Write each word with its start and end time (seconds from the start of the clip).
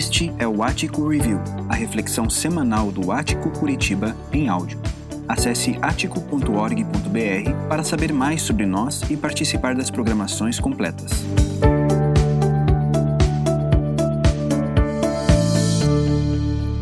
Este 0.00 0.32
é 0.38 0.48
o 0.48 0.62
Ático 0.62 1.06
Review, 1.06 1.38
a 1.68 1.74
reflexão 1.74 2.30
semanal 2.30 2.90
do 2.90 3.12
Ático 3.12 3.50
Curitiba 3.50 4.16
em 4.32 4.48
áudio. 4.48 4.80
Acesse 5.28 5.78
atico.org.br 5.82 7.68
para 7.68 7.84
saber 7.84 8.10
mais 8.10 8.40
sobre 8.40 8.64
nós 8.64 9.02
e 9.10 9.16
participar 9.18 9.74
das 9.74 9.90
programações 9.90 10.58
completas. 10.58 11.10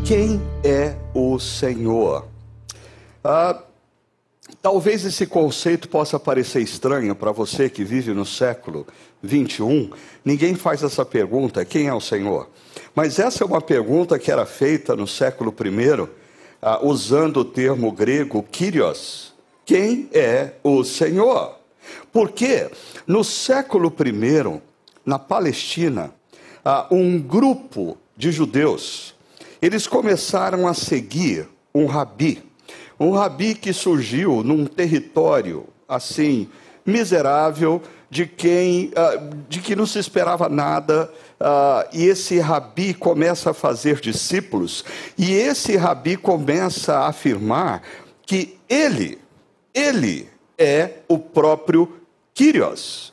Quem 0.05 0.41
é 0.63 0.95
o 1.13 1.41
Senhor? 1.41 2.29
Ah, 3.25 3.61
talvez 4.63 5.05
esse 5.05 5.27
conceito 5.27 5.89
possa 5.89 6.19
parecer 6.19 6.61
estranho 6.61 7.15
para 7.15 7.33
você 7.33 7.69
que 7.69 7.85
vive 7.85 8.13
no 8.13 8.25
século 8.25 8.87
21. 9.23 9.91
Ninguém 10.25 10.55
faz 10.55 10.83
essa 10.83 11.05
pergunta: 11.05 11.65
quem 11.65 11.89
é 11.89 11.95
o 11.95 12.01
Senhor? 12.01 12.49
Mas 12.95 13.19
essa 13.19 13.45
é 13.45 13.47
uma 13.47 13.61
pergunta 13.61 14.19
que 14.19 14.31
era 14.31 14.47
feita 14.47 14.97
no 14.97 15.07
século 15.07 15.55
I, 15.61 16.09
ah, 16.61 16.81
usando 16.83 17.39
o 17.39 17.45
termo 17.45 17.93
grego 17.93 18.43
Kyrios. 18.43 19.35
Quem 19.65 20.09
é 20.13 20.55
o 20.63 20.83
Senhor? 20.83 21.57
Porque 22.13 22.71
no 23.07 23.23
século 23.23 23.95
I, 24.05 24.61
na 25.05 25.19
Palestina, 25.19 26.13
ah, 26.65 26.87
um 26.91 27.21
grupo 27.21 27.97
de 28.17 28.33
judeus, 28.33 29.15
eles 29.61 29.87
começaram 29.87 30.67
a 30.67 30.75
seguir 30.75 31.49
um 31.75 31.87
rabi, 31.87 32.43
um 32.99 33.11
rabi 33.13 33.55
que 33.55 33.73
surgiu 33.73 34.43
num 34.43 34.67
território 34.67 35.67
assim 35.89 36.49
miserável, 36.85 37.83
de 38.11 38.27
quem 38.27 38.91
ah, 38.97 39.31
de 39.49 39.61
que 39.61 39.77
não 39.77 39.87
se 39.87 39.99
esperava 39.99 40.49
nada, 40.49 41.11
uh, 41.39 41.89
e 41.93 42.05
esse 42.05 42.39
rabi 42.39 42.95
começa 42.95 43.51
a 43.51 43.55
fazer 43.55 44.01
discípulos, 44.01 44.85
e 45.17 45.33
esse 45.33 45.77
rabi 45.77 46.17
começa 46.17 46.95
a 46.95 47.09
afirmar 47.09 47.83
que 48.25 48.59
ele, 48.69 49.19
ele 49.75 50.29
é 50.57 50.95
o 51.07 51.19
próprio 51.19 51.93
Kyrios, 52.35 53.13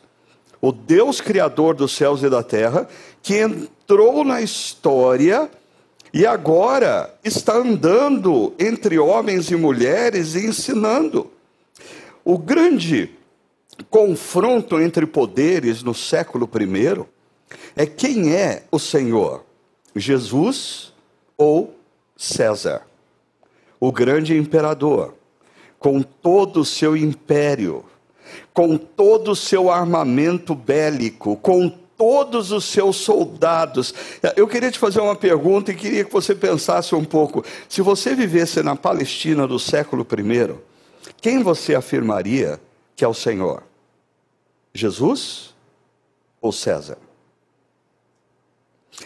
o 0.61 0.71
Deus 0.71 1.19
criador 1.19 1.75
dos 1.75 1.91
céus 1.91 2.23
e 2.23 2.29
da 2.29 2.41
terra, 2.41 2.87
que 3.21 3.37
entrou 3.37 4.23
na 4.23 4.41
história 4.41 5.49
e 6.15 6.25
agora 6.25 7.13
está 7.25 7.57
andando 7.57 8.53
entre 8.57 8.97
homens 8.97 9.51
e 9.51 9.55
mulheres 9.57 10.33
e 10.33 10.45
ensinando. 10.45 11.29
O 12.23 12.37
grande 12.37 13.09
confronto 13.89 14.79
entre 14.79 15.05
poderes 15.05 15.83
no 15.83 15.93
século 15.93 16.49
I 16.57 17.05
é 17.75 17.85
quem 17.85 18.33
é 18.33 18.63
o 18.71 18.79
Senhor, 18.79 19.43
Jesus 19.93 20.93
ou 21.37 21.75
César, 22.15 22.87
o 23.77 23.91
grande 23.91 24.37
imperador, 24.37 25.15
com 25.77 26.01
todo 26.01 26.61
o 26.61 26.65
seu 26.65 26.95
império, 26.95 27.83
com 28.53 28.77
todo 28.77 29.31
o 29.31 29.35
seu 29.35 29.69
armamento 29.69 30.55
bélico, 30.55 31.35
com 31.35 31.69
todos 31.97 32.51
os 32.51 32.65
seus 32.65 32.97
soldados. 32.97 33.93
Eu 34.35 34.47
queria 34.47 34.71
te 34.71 34.79
fazer 34.79 34.99
uma 34.99 35.15
pergunta 35.15 35.71
e 35.71 35.75
queria 35.75 36.03
que 36.03 36.11
você 36.11 36.35
pensasse 36.35 36.93
um 36.93 37.03
pouco. 37.03 37.43
Se 37.69 37.81
você 37.81 38.15
vivesse 38.15 38.61
na 38.61 38.75
Palestina 38.75 39.47
do 39.47 39.59
século 39.59 40.05
I, 40.05 40.55
quem 41.21 41.41
você 41.41 41.75
afirmaria 41.75 42.59
que 42.95 43.03
é 43.03 43.07
o 43.07 43.13
Senhor? 43.13 43.63
Jesus 44.73 45.53
ou 46.41 46.51
César? 46.51 46.97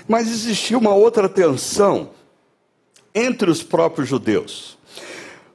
Mas 0.07 0.27
existia 0.27 0.77
uma 0.77 0.93
outra 0.93 1.27
tensão 1.27 2.11
entre 3.13 3.49
os 3.49 3.63
próprios 3.63 4.07
judeus. 4.07 4.77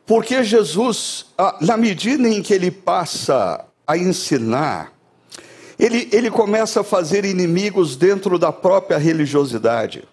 Porque 0.06 0.42
Jesus, 0.44 1.26
ah, 1.38 1.56
na 1.60 1.76
medida 1.76 2.28
em 2.28 2.42
que 2.42 2.52
ele 2.52 2.70
passa 2.70 3.64
a 3.86 3.96
ensinar, 3.96 4.92
ele, 5.78 6.08
ele 6.12 6.30
começa 6.30 6.80
a 6.80 6.84
fazer 6.84 7.24
inimigos 7.24 7.96
dentro 7.96 8.38
da 8.38 8.52
própria 8.52 8.98
religiosidade. 8.98 10.04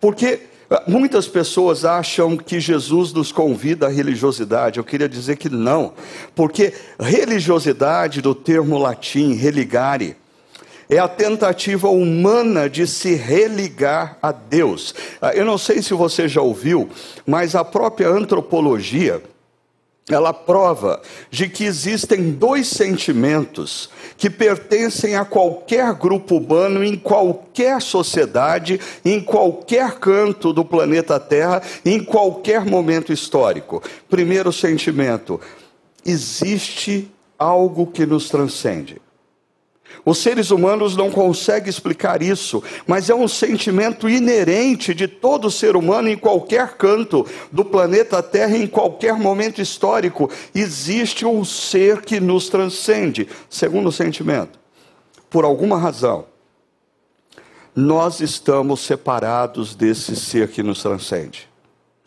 Porque 0.00 0.40
ah, 0.70 0.82
muitas 0.86 1.26
pessoas 1.28 1.84
acham 1.84 2.36
que 2.36 2.60
Jesus 2.60 3.12
nos 3.12 3.32
convida 3.32 3.86
à 3.86 3.90
religiosidade. 3.90 4.78
Eu 4.78 4.84
queria 4.84 5.08
dizer 5.08 5.36
que 5.36 5.48
não. 5.48 5.92
Porque 6.34 6.72
religiosidade, 6.98 8.20
do 8.20 8.34
termo 8.34 8.78
latim, 8.78 9.34
religare, 9.34 10.16
é 10.88 10.98
a 10.98 11.08
tentativa 11.08 11.88
humana 11.88 12.68
de 12.68 12.86
se 12.86 13.14
religar 13.14 14.18
a 14.22 14.30
Deus. 14.30 14.94
Ah, 15.20 15.34
eu 15.34 15.44
não 15.44 15.56
sei 15.56 15.80
se 15.80 15.94
você 15.94 16.28
já 16.28 16.42
ouviu, 16.42 16.90
mas 17.26 17.54
a 17.54 17.64
própria 17.64 18.08
antropologia 18.08 19.22
ela 20.08 20.32
prova 20.32 21.00
de 21.30 21.48
que 21.48 21.64
existem 21.64 22.32
dois 22.32 22.68
sentimentos 22.68 23.90
que 24.16 24.30
pertencem 24.30 25.16
a 25.16 25.24
qualquer 25.24 25.92
grupo 25.94 26.36
humano, 26.36 26.84
em 26.84 26.96
qualquer 26.96 27.82
sociedade, 27.82 28.80
em 29.04 29.20
qualquer 29.20 29.98
canto 29.98 30.52
do 30.52 30.64
planeta 30.64 31.18
Terra, 31.18 31.62
em 31.84 32.02
qualquer 32.02 32.64
momento 32.64 33.12
histórico. 33.12 33.82
Primeiro 34.08 34.52
sentimento: 34.52 35.40
existe 36.04 37.10
algo 37.38 37.86
que 37.88 38.06
nos 38.06 38.28
transcende. 38.28 39.01
Os 40.04 40.18
seres 40.18 40.50
humanos 40.50 40.96
não 40.96 41.10
conseguem 41.10 41.68
explicar 41.68 42.22
isso, 42.22 42.62
mas 42.86 43.08
é 43.08 43.14
um 43.14 43.28
sentimento 43.28 44.08
inerente 44.08 44.92
de 44.94 45.06
todo 45.06 45.50
ser 45.50 45.76
humano 45.76 46.08
em 46.08 46.16
qualquer 46.16 46.76
canto 46.76 47.26
do 47.50 47.64
planeta 47.64 48.22
Terra, 48.22 48.56
em 48.56 48.66
qualquer 48.66 49.14
momento 49.14 49.60
histórico. 49.60 50.30
Existe 50.54 51.24
um 51.24 51.44
ser 51.44 52.02
que 52.02 52.18
nos 52.20 52.48
transcende. 52.48 53.28
Segundo 53.48 53.92
sentimento, 53.92 54.58
por 55.30 55.44
alguma 55.44 55.78
razão, 55.78 56.26
nós 57.74 58.20
estamos 58.20 58.80
separados 58.80 59.74
desse 59.74 60.16
ser 60.16 60.48
que 60.48 60.62
nos 60.62 60.82
transcende. 60.82 61.51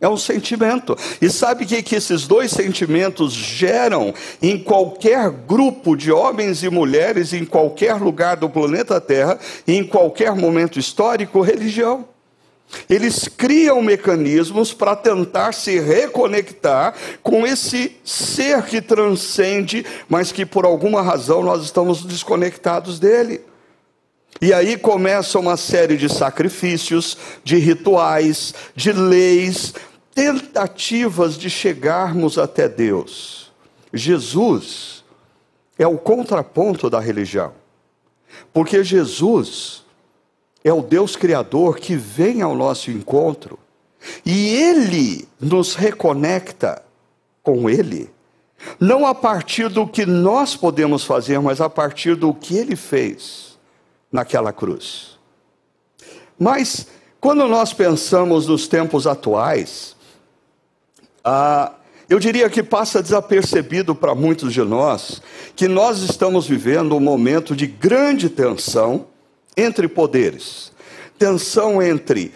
É 0.01 0.09
um 0.09 0.17
sentimento. 0.17 0.97
E 1.21 1.29
sabe 1.29 1.63
o 1.63 1.67
que, 1.67 1.81
que 1.81 1.95
esses 1.95 2.27
dois 2.27 2.51
sentimentos 2.51 3.31
geram 3.31 4.13
em 4.41 4.61
qualquer 4.61 5.29
grupo 5.29 5.95
de 5.95 6.11
homens 6.11 6.63
e 6.63 6.69
mulheres, 6.69 7.31
em 7.31 7.45
qualquer 7.45 7.95
lugar 7.95 8.35
do 8.35 8.49
planeta 8.49 8.99
Terra, 8.99 9.39
em 9.65 9.83
qualquer 9.85 10.35
momento 10.35 10.77
histórico? 10.77 11.39
Religião. 11.39 12.05
Eles 12.89 13.27
criam 13.27 13.81
mecanismos 13.81 14.73
para 14.73 14.95
tentar 14.95 15.53
se 15.53 15.79
reconectar 15.79 16.93
com 17.23 17.45
esse 17.45 17.95
ser 18.03 18.63
que 18.63 18.81
transcende, 18.81 19.85
mas 20.09 20.31
que 20.31 20.45
por 20.45 20.65
alguma 20.65 21.01
razão 21.01 21.41
nós 21.41 21.63
estamos 21.63 22.03
desconectados 22.03 22.99
dele. 22.99 23.41
E 24.41 24.53
aí 24.53 24.77
começa 24.77 25.39
uma 25.39 25.55
série 25.55 25.95
de 25.95 26.09
sacrifícios, 26.09 27.17
de 27.43 27.57
rituais, 27.57 28.53
de 28.75 28.91
leis, 28.91 29.73
tentativas 30.13 31.37
de 31.37 31.49
chegarmos 31.49 32.37
até 32.37 32.67
Deus. 32.67 33.51
Jesus 33.93 35.05
é 35.79 35.87
o 35.87 35.97
contraponto 35.97 36.89
da 36.89 36.99
religião. 36.99 37.53
Porque 38.53 38.83
Jesus 38.83 39.85
é 40.63 40.73
o 40.73 40.81
Deus 40.81 41.15
Criador 41.15 41.77
que 41.77 41.95
vem 41.95 42.41
ao 42.41 42.55
nosso 42.55 42.91
encontro 42.91 43.57
e 44.25 44.53
Ele 44.53 45.27
nos 45.39 45.75
reconecta 45.75 46.83
com 47.41 47.69
Ele, 47.69 48.09
não 48.79 49.05
a 49.05 49.15
partir 49.15 49.69
do 49.69 49.87
que 49.87 50.05
nós 50.05 50.55
podemos 50.55 51.05
fazer, 51.05 51.39
mas 51.39 51.61
a 51.61 51.69
partir 51.69 52.15
do 52.15 52.33
que 52.33 52.57
Ele 52.57 52.75
fez 52.75 53.54
naquela 54.15 54.53
cruz. 54.53 55.19
Mas, 56.39 56.87
quando 57.19 57.47
nós 57.47 57.73
pensamos 57.73 58.47
nos 58.47 58.67
tempos 58.67 59.05
atuais, 59.05 59.95
ah, 61.23 61.73
eu 62.09 62.17
diria 62.17 62.49
que 62.49 62.63
passa 62.63 63.03
desapercebido 63.03 63.93
para 63.93 64.15
muitos 64.15 64.53
de 64.53 64.61
nós 64.61 65.21
que 65.55 65.67
nós 65.67 65.99
estamos 65.99 66.47
vivendo 66.47 66.95
um 66.95 66.99
momento 66.99 67.55
de 67.55 67.67
grande 67.67 68.29
tensão 68.29 69.07
entre 69.57 69.87
poderes. 69.87 70.71
Tensão 71.17 71.81
entre 71.81 72.33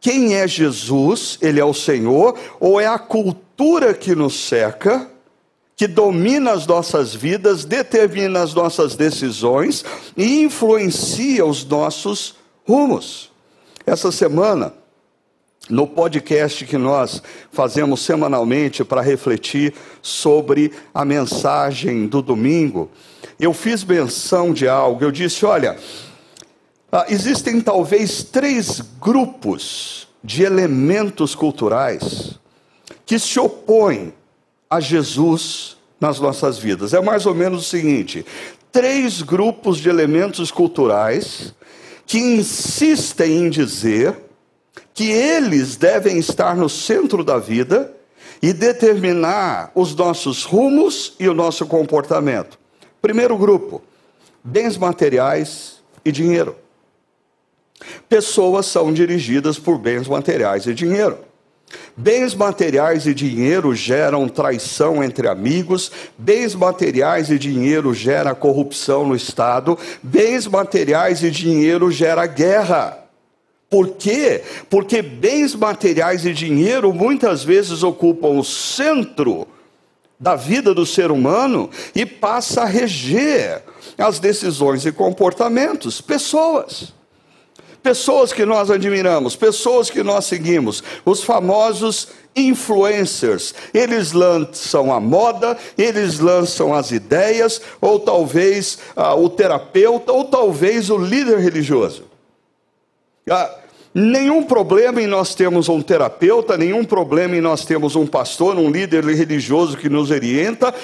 quem 0.00 0.34
é 0.34 0.48
Jesus, 0.48 1.38
ele 1.42 1.60
é 1.60 1.64
o 1.64 1.74
Senhor, 1.74 2.38
ou 2.58 2.80
é 2.80 2.86
a 2.86 2.98
cultura 2.98 3.92
que 3.92 4.14
nos 4.14 4.48
cerca, 4.48 5.10
que 5.80 5.86
domina 5.86 6.52
as 6.52 6.66
nossas 6.66 7.14
vidas, 7.14 7.64
determina 7.64 8.42
as 8.42 8.52
nossas 8.52 8.94
decisões 8.94 9.82
e 10.14 10.42
influencia 10.42 11.42
os 11.46 11.64
nossos 11.64 12.34
rumos. 12.68 13.30
Essa 13.86 14.12
semana, 14.12 14.74
no 15.70 15.86
podcast 15.86 16.66
que 16.66 16.76
nós 16.76 17.22
fazemos 17.50 18.00
semanalmente 18.00 18.84
para 18.84 19.00
refletir 19.00 19.72
sobre 20.02 20.70
a 20.92 21.02
mensagem 21.02 22.06
do 22.06 22.20
domingo, 22.20 22.90
eu 23.38 23.54
fiz 23.54 23.82
menção 23.82 24.52
de 24.52 24.68
algo. 24.68 25.02
Eu 25.02 25.10
disse: 25.10 25.46
olha, 25.46 25.78
Ah, 26.92 27.06
existem 27.08 27.58
talvez 27.58 28.22
três 28.22 28.82
grupos 29.00 30.08
de 30.22 30.42
elementos 30.42 31.34
culturais 31.34 32.38
que 33.06 33.18
se 33.18 33.40
opõem 33.40 34.12
a 34.70 34.78
Jesus 34.78 35.76
nas 36.00 36.20
nossas 36.20 36.58
vidas. 36.58 36.94
É 36.94 37.00
mais 37.00 37.26
ou 37.26 37.34
menos 37.34 37.66
o 37.66 37.68
seguinte: 37.68 38.24
três 38.70 39.20
grupos 39.20 39.78
de 39.78 39.88
elementos 39.88 40.52
culturais 40.52 41.52
que 42.06 42.18
insistem 42.18 43.46
em 43.46 43.50
dizer 43.50 44.16
que 44.94 45.10
eles 45.10 45.76
devem 45.76 46.18
estar 46.18 46.56
no 46.56 46.68
centro 46.68 47.24
da 47.24 47.38
vida 47.38 47.92
e 48.40 48.52
determinar 48.52 49.70
os 49.74 49.94
nossos 49.94 50.44
rumos 50.44 51.14
e 51.18 51.28
o 51.28 51.34
nosso 51.34 51.66
comportamento. 51.66 52.58
Primeiro 53.02 53.36
grupo: 53.36 53.82
bens 54.42 54.76
materiais 54.76 55.82
e 56.04 56.12
dinheiro. 56.12 56.56
Pessoas 58.08 58.66
são 58.66 58.92
dirigidas 58.92 59.58
por 59.58 59.78
bens 59.78 60.06
materiais 60.06 60.66
e 60.66 60.74
dinheiro. 60.74 61.29
Bens 61.96 62.34
materiais 62.34 63.06
e 63.06 63.12
dinheiro 63.12 63.74
geram 63.74 64.28
traição 64.28 65.02
entre 65.02 65.28
amigos, 65.28 65.90
bens 66.16 66.54
materiais 66.54 67.30
e 67.30 67.38
dinheiro 67.38 67.92
gera 67.92 68.34
corrupção 68.34 69.06
no 69.06 69.14
Estado, 69.14 69.78
bens 70.02 70.46
materiais 70.46 71.22
e 71.22 71.30
dinheiro 71.30 71.90
gera 71.90 72.26
guerra. 72.26 72.98
Por 73.68 73.90
quê? 73.90 74.42
Porque 74.68 75.00
bens 75.02 75.54
materiais 75.54 76.24
e 76.24 76.32
dinheiro 76.32 76.92
muitas 76.92 77.44
vezes 77.44 77.82
ocupam 77.82 78.30
o 78.30 78.44
centro 78.44 79.46
da 80.18 80.36
vida 80.36 80.74
do 80.74 80.84
ser 80.84 81.10
humano 81.10 81.70
e 81.94 82.04
passa 82.04 82.62
a 82.62 82.66
reger 82.66 83.62
as 83.96 84.18
decisões 84.18 84.84
e 84.84 84.92
comportamentos, 84.92 86.00
pessoas. 86.00 86.92
Pessoas 87.82 88.32
que 88.32 88.44
nós 88.44 88.70
admiramos, 88.70 89.34
pessoas 89.34 89.88
que 89.88 90.02
nós 90.02 90.26
seguimos, 90.26 90.82
os 91.04 91.22
famosos 91.22 92.08
influencers. 92.36 93.54
Eles 93.72 94.12
lançam 94.12 94.92
a 94.92 95.00
moda, 95.00 95.56
eles 95.76 96.18
lançam 96.18 96.74
as 96.74 96.90
ideias, 96.90 97.60
ou 97.80 97.98
talvez 97.98 98.78
ah, 98.94 99.14
o 99.14 99.28
terapeuta, 99.28 100.12
ou 100.12 100.24
talvez 100.24 100.90
o 100.90 100.98
líder 100.98 101.38
religioso. 101.38 102.04
Ah, 103.28 103.50
nenhum 103.94 104.42
problema 104.42 105.00
em 105.00 105.06
nós 105.06 105.34
termos 105.34 105.68
um 105.68 105.80
terapeuta, 105.80 106.58
nenhum 106.58 106.84
problema 106.84 107.36
em 107.36 107.40
nós 107.40 107.64
termos 107.64 107.96
um 107.96 108.06
pastor, 108.06 108.56
um 108.56 108.70
líder 108.70 109.04
religioso 109.04 109.76
que 109.76 109.88
nos 109.88 110.10
orienta. 110.10 110.74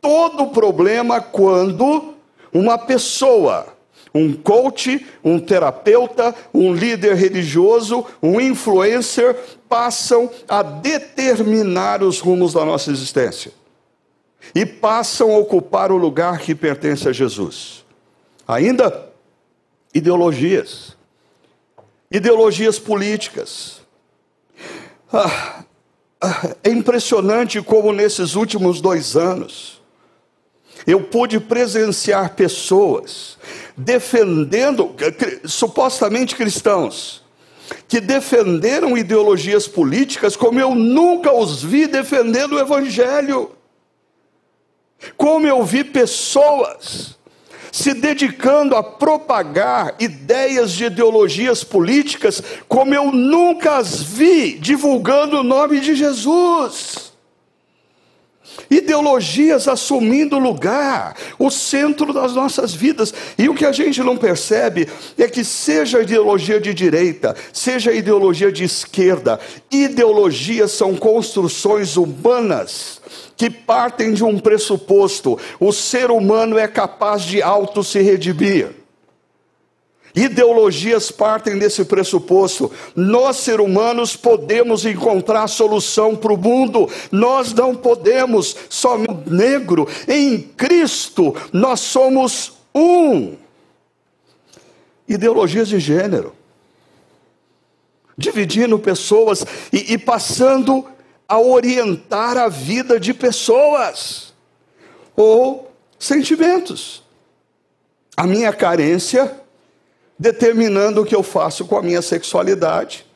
Todo 0.00 0.46
problema 0.48 1.20
quando 1.20 2.14
uma 2.52 2.78
pessoa 2.78 3.77
um 4.14 4.32
coach, 4.32 5.06
um 5.22 5.38
terapeuta, 5.38 6.34
um 6.52 6.72
líder 6.72 7.14
religioso, 7.14 8.04
um 8.22 8.40
influencer 8.40 9.36
passam 9.68 10.30
a 10.48 10.62
determinar 10.62 12.02
os 12.02 12.20
rumos 12.20 12.52
da 12.52 12.64
nossa 12.64 12.90
existência 12.90 13.52
e 14.54 14.64
passam 14.64 15.32
a 15.32 15.38
ocupar 15.38 15.92
o 15.92 15.96
lugar 15.96 16.38
que 16.38 16.54
pertence 16.54 17.08
a 17.08 17.12
Jesus. 17.12 17.84
Ainda, 18.46 19.10
ideologias, 19.94 20.96
ideologias 22.10 22.78
políticas. 22.78 23.82
Ah, 25.12 25.64
ah, 26.20 26.54
é 26.64 26.70
impressionante 26.70 27.60
como 27.62 27.92
nesses 27.92 28.34
últimos 28.34 28.80
dois 28.80 29.16
anos 29.16 29.78
eu 30.86 31.02
pude 31.02 31.38
presenciar 31.38 32.34
pessoas 32.34 33.36
defendendo, 33.78 34.94
supostamente 35.44 36.34
cristãos, 36.34 37.22
que 37.86 38.00
defenderam 38.00 38.98
ideologias 38.98 39.68
políticas 39.68 40.34
como 40.34 40.58
eu 40.58 40.74
nunca 40.74 41.32
os 41.32 41.62
vi 41.62 41.86
defendendo 41.86 42.56
o 42.56 42.58
Evangelho. 42.58 43.52
Como 45.16 45.46
eu 45.46 45.62
vi 45.64 45.84
pessoas 45.84 47.16
se 47.70 47.94
dedicando 47.94 48.74
a 48.74 48.82
propagar 48.82 49.94
ideias 50.00 50.72
de 50.72 50.86
ideologias 50.86 51.62
políticas 51.62 52.42
como 52.66 52.94
eu 52.94 53.12
nunca 53.12 53.76
as 53.76 54.02
vi 54.02 54.54
divulgando 54.58 55.38
o 55.38 55.44
nome 55.44 55.78
de 55.78 55.94
Jesus 55.94 57.07
ideologias 58.70 59.68
assumindo 59.68 60.38
lugar, 60.38 61.14
o 61.38 61.50
centro 61.50 62.12
das 62.12 62.34
nossas 62.34 62.74
vidas. 62.74 63.12
E 63.36 63.48
o 63.48 63.54
que 63.54 63.64
a 63.64 63.72
gente 63.72 64.02
não 64.02 64.16
percebe 64.16 64.88
é 65.16 65.26
que, 65.28 65.44
seja 65.44 66.02
ideologia 66.02 66.60
de 66.60 66.74
direita, 66.74 67.34
seja 67.52 67.92
ideologia 67.92 68.50
de 68.50 68.64
esquerda, 68.64 69.38
ideologias 69.70 70.72
são 70.72 70.94
construções 70.94 71.96
humanas 71.96 73.00
que 73.36 73.48
partem 73.48 74.12
de 74.12 74.24
um 74.24 74.38
pressuposto: 74.38 75.38
o 75.60 75.72
ser 75.72 76.10
humano 76.10 76.58
é 76.58 76.66
capaz 76.66 77.22
de 77.22 77.42
auto 77.42 77.84
se 77.84 78.00
redimir. 78.00 78.87
Ideologias 80.14 81.10
partem 81.10 81.58
desse 81.58 81.84
pressuposto. 81.84 82.70
Nós, 82.96 83.36
seres 83.36 83.64
humanos, 83.64 84.16
podemos 84.16 84.84
encontrar 84.84 85.46
solução 85.48 86.16
para 86.16 86.32
o 86.32 86.36
mundo. 86.36 86.88
Nós 87.12 87.52
não 87.52 87.74
podemos 87.74 88.56
somente 88.68 89.28
negro. 89.30 89.86
Em 90.06 90.40
Cristo, 90.40 91.34
nós 91.52 91.80
somos 91.80 92.54
um. 92.74 93.36
Ideologias 95.06 95.68
de 95.68 95.78
gênero. 95.78 96.34
Dividindo 98.16 98.78
pessoas 98.78 99.44
e, 99.72 99.92
e 99.92 99.98
passando 99.98 100.84
a 101.28 101.38
orientar 101.38 102.36
a 102.36 102.48
vida 102.48 102.98
de 102.98 103.12
pessoas. 103.12 104.32
Ou 105.14 105.70
sentimentos. 105.98 107.02
A 108.16 108.26
minha 108.26 108.52
carência 108.52 109.32
determinando 110.18 111.02
o 111.02 111.06
que 111.06 111.14
eu 111.14 111.22
faço 111.22 111.64
com 111.64 111.76
a 111.76 111.82
minha 111.82 112.02
sexualidade, 112.02 113.06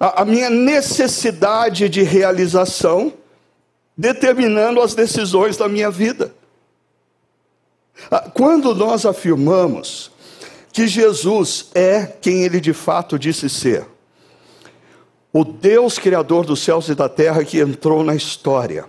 a, 0.00 0.22
a 0.22 0.24
minha 0.24 0.48
necessidade 0.48 1.88
de 1.88 2.02
realização, 2.02 3.12
determinando 3.96 4.80
as 4.80 4.94
decisões 4.94 5.56
da 5.56 5.68
minha 5.68 5.90
vida. 5.90 6.34
Ah, 8.10 8.30
quando 8.32 8.74
nós 8.74 9.04
afirmamos 9.04 10.10
que 10.72 10.86
Jesus 10.86 11.66
é 11.74 12.06
quem 12.06 12.42
ele 12.42 12.60
de 12.60 12.72
fato 12.72 13.18
disse 13.18 13.48
ser, 13.50 13.86
o 15.32 15.44
Deus 15.44 15.98
Criador 15.98 16.44
dos 16.44 16.60
céus 16.60 16.88
e 16.88 16.94
da 16.94 17.08
terra 17.08 17.44
que 17.44 17.58
entrou 17.58 18.02
na 18.02 18.14
história, 18.14 18.86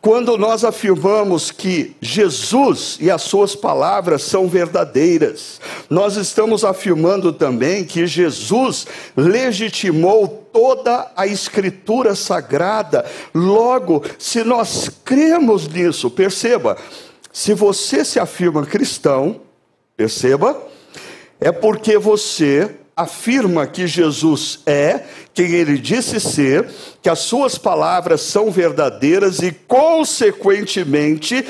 quando 0.00 0.36
nós 0.36 0.64
afirmamos 0.64 1.50
que 1.50 1.96
Jesus 2.00 2.96
e 3.00 3.10
as 3.10 3.22
suas 3.22 3.56
palavras 3.56 4.22
são 4.22 4.46
verdadeiras, 4.46 5.60
nós 5.90 6.16
estamos 6.16 6.64
afirmando 6.64 7.32
também 7.32 7.84
que 7.84 8.06
Jesus 8.06 8.86
legitimou 9.16 10.48
toda 10.52 11.10
a 11.16 11.26
Escritura 11.26 12.14
sagrada. 12.14 13.04
Logo, 13.34 14.02
se 14.18 14.44
nós 14.44 14.88
cremos 15.04 15.66
nisso, 15.66 16.10
perceba, 16.10 16.76
se 17.32 17.52
você 17.52 18.04
se 18.04 18.20
afirma 18.20 18.64
cristão, 18.64 19.40
perceba, 19.96 20.56
é 21.40 21.50
porque 21.50 21.98
você 21.98 22.76
afirma 22.96 23.66
que 23.66 23.86
Jesus 23.86 24.60
é 24.64 25.04
quem 25.34 25.52
ele 25.52 25.76
disse 25.76 26.18
ser, 26.18 26.66
que 27.02 27.10
as 27.10 27.18
suas 27.18 27.58
palavras 27.58 28.22
são 28.22 28.50
verdadeiras 28.50 29.40
e, 29.40 29.52
consequentemente, 29.52 31.44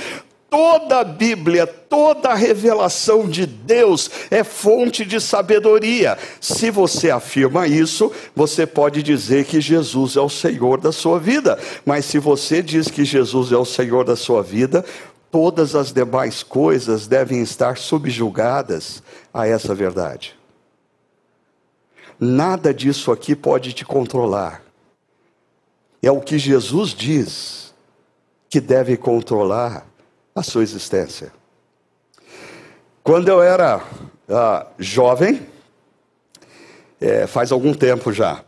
toda 0.51 0.99
a 1.01 1.05
Bíblia, 1.05 1.65
toda 1.65 2.31
a 2.31 2.35
revelação 2.35 3.29
de 3.29 3.47
Deus 3.47 4.11
é 4.29 4.43
fonte 4.43 5.05
de 5.05 5.21
sabedoria. 5.21 6.19
Se 6.41 6.69
você 6.69 7.11
afirma 7.11 7.69
isso, 7.69 8.11
você 8.35 8.67
pode 8.67 9.01
dizer 9.01 9.45
que 9.45 9.61
Jesus 9.61 10.17
é 10.17 10.21
o 10.21 10.29
Senhor 10.29 10.81
da 10.81 10.91
sua 10.91 11.21
vida. 11.21 11.57
Mas 11.85 12.07
se 12.07 12.19
você 12.19 12.61
diz 12.61 12.89
que 12.89 13.05
Jesus 13.05 13.53
é 13.53 13.57
o 13.57 13.65
Senhor 13.65 14.05
da 14.05 14.17
sua 14.17 14.43
vida, 14.43 14.85
todas 15.31 15.77
as 15.77 15.93
demais 15.93 16.43
coisas 16.43 17.07
devem 17.07 17.41
estar 17.41 17.77
subjugadas 17.77 19.01
a 19.33 19.47
essa 19.47 19.75
verdade. 19.77 20.36
Nada 22.19 22.73
disso 22.73 23.13
aqui 23.13 23.37
pode 23.37 23.73
te 23.73 23.85
controlar. 23.85 24.63
É 26.03 26.11
o 26.11 26.21
que 26.21 26.39
Jesus 26.39 26.91
diz 26.91 27.75
que 28.49 28.61
deve 28.61 28.97
controlar 28.97 29.87
a 30.35 30.43
sua 30.43 30.63
existência. 30.63 31.33
Quando 33.03 33.29
eu 33.29 33.43
era 33.43 33.83
ah, 34.29 34.67
jovem, 34.79 35.47
é, 37.01 37.27
faz 37.27 37.53
algum 37.53 37.75
tempo 37.75 38.13
já, 38.13 38.43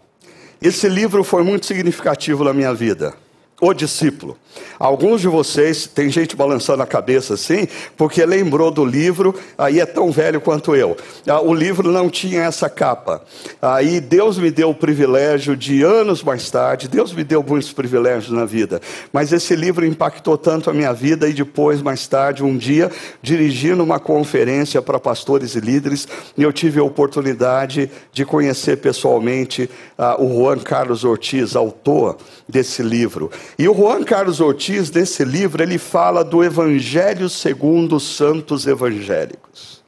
esse 0.61 0.89
livro 0.89 1.23
foi 1.23 1.43
muito 1.45 1.67
significativo 1.67 2.43
na 2.43 2.53
minha 2.53 2.75
vida. 2.75 3.15
O 3.61 3.73
discípulo. 3.73 4.37
Alguns 4.79 5.21
de 5.21 5.29
vocês, 5.29 5.87
tem 5.87 6.09
gente 6.09 6.37
balançando 6.37 6.83
a 6.83 6.87
cabeça 6.87 7.35
assim, 7.35 7.67
porque 7.97 8.25
lembrou 8.25 8.71
do 8.71 8.85
livro, 8.85 9.35
aí 9.57 9.81
é 9.81 9.87
tão 9.87 10.13
velho 10.13 10.41
quanto 10.41 10.75
eu. 10.77 10.97
Ah, 11.27 11.41
o 11.41 11.53
livro 11.53 11.91
não 11.91 12.09
tinha 12.09 12.43
essa 12.43 12.71
capa. 12.71 13.23
Aí 13.61 14.01
Deus 14.01 14.39
me 14.39 14.51
deu 14.51 14.71
o 14.71 14.75
privilégio 14.75 15.57
de 15.57 15.83
anos 15.83 16.23
mais 16.23 16.49
tarde, 16.51 16.89
Deus 16.89 17.13
me 17.13 17.25
deu 17.25 17.43
muitos 17.43 17.73
privilégios 17.73 18.31
na 18.31 18.45
vida, 18.45 18.81
mas 19.13 19.33
esse 19.33 19.57
livro 19.57 19.85
impactou 19.85 20.39
tanto 20.39 20.71
a 20.71 20.75
minha 20.75 20.93
vida 20.93 21.29
e 21.29 21.33
depois, 21.33 21.83
mais 21.83 22.07
tarde, 22.07 22.45
um 22.45 22.57
dia, 22.57 22.91
dirigindo 23.21 23.83
uma 23.83 23.99
conferência 23.99 24.81
para 24.81 25.01
pastores 25.01 25.57
e 25.57 25.61
líderes, 25.61 26.07
eu 26.37 26.53
tive 26.53 26.79
a 26.79 26.85
oportunidade 26.85 27.91
de 28.13 28.25
conhecer 28.25 28.77
pessoalmente 28.77 29.69
uh, 29.99 30.23
o 30.23 30.43
Juan 30.43 30.59
Carlos 30.59 31.05
Ortiz, 31.05 31.57
autor 31.57 32.17
desse 32.49 32.83
livro. 32.83 33.31
E 33.57 33.69
o 33.69 33.75
Juan 33.75 34.03
Carlos 34.05 34.41
Ortiz, 34.41 34.91
nesse 34.91 35.25
livro, 35.25 35.63
ele 35.63 35.79
fala 35.79 36.25
do 36.25 36.43
Evangelho 36.43 37.29
segundo 37.29 37.97
os 37.97 38.17
santos 38.17 38.67
evangélicos. 38.67 39.83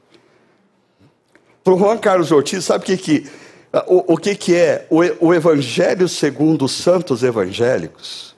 Para 1.63 1.73
o 1.73 1.77
Juan 1.77 1.97
Carlos 1.97 2.31
Ortiz, 2.31 2.65
sabe 2.65 2.83
o 2.83 2.85
que, 2.85 2.97
que, 2.97 3.29
o, 3.87 4.13
o 4.13 4.17
que, 4.17 4.35
que 4.35 4.55
é 4.55 4.87
o, 4.89 5.27
o 5.27 5.33
Evangelho 5.33 6.07
segundo 6.07 6.65
os 6.65 6.71
santos 6.71 7.23
evangélicos? 7.23 8.35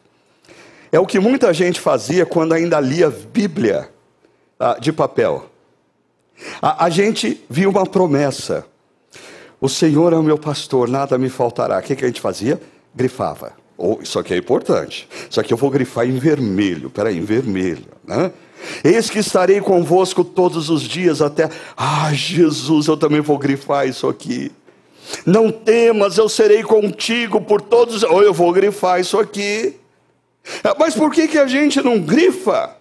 É 0.92 1.00
o 1.00 1.06
que 1.06 1.20
muita 1.20 1.54
gente 1.54 1.80
fazia 1.80 2.26
quando 2.26 2.54
ainda 2.54 2.80
lia 2.80 3.10
Bíblia 3.10 3.90
ah, 4.60 4.78
de 4.80 4.92
papel. 4.92 5.50
A, 6.62 6.86
a 6.86 6.90
gente 6.90 7.44
via 7.50 7.70
uma 7.70 7.86
promessa. 7.86 8.66
O 9.60 9.70
Senhor 9.70 10.14
é 10.14 10.18
o 10.18 10.24
meu 10.24 10.38
pastor, 10.38 10.90
nada 10.90 11.18
me 11.18 11.30
faltará. 11.30 11.80
O 11.80 11.82
que, 11.82 11.96
que 11.96 12.04
a 12.04 12.08
gente 12.08 12.22
fazia? 12.22 12.62
Grifava. 12.94 13.63
Oh, 13.78 14.00
isso 14.02 14.20
aqui 14.20 14.34
é 14.34 14.38
importante. 14.38 15.08
Isso 15.30 15.40
aqui 15.40 15.54
eu 15.54 15.58
vou 15.58 15.70
grifar 15.70 16.08
em 16.08 16.18
vermelho. 16.18 16.90
Peraí, 16.90 17.18
em 17.18 17.24
vermelho. 17.24 17.86
Né? 18.06 18.32
Eis 18.84 19.10
que 19.10 19.20
estarei 19.20 19.60
convosco 19.60 20.24
todos 20.24 20.70
os 20.70 20.84
dias 20.84 21.22
até. 21.22 21.50
Ah, 21.76 22.14
Jesus, 22.14 22.88
eu 22.88 22.96
também 22.96 23.22
vou 23.22 23.38
grifar 23.38 23.88
isso 23.88 24.08
aqui. 24.08 24.52
Não 25.26 25.52
temas, 25.52 26.18
eu 26.18 26.30
serei 26.30 26.64
contigo 26.64 27.42
por 27.42 27.62
todos. 27.62 28.04
Ou 28.04 28.18
oh, 28.18 28.22
eu 28.22 28.34
vou 28.34 28.52
grifar 28.54 29.00
isso 29.00 29.20
aqui. 29.20 29.76
Ah, 30.64 30.76
mas 30.78 30.94
por 30.94 31.12
que, 31.12 31.28
que 31.28 31.38
a 31.38 31.48
gente 31.48 31.82
não 31.82 32.00
grifa? 32.00 32.78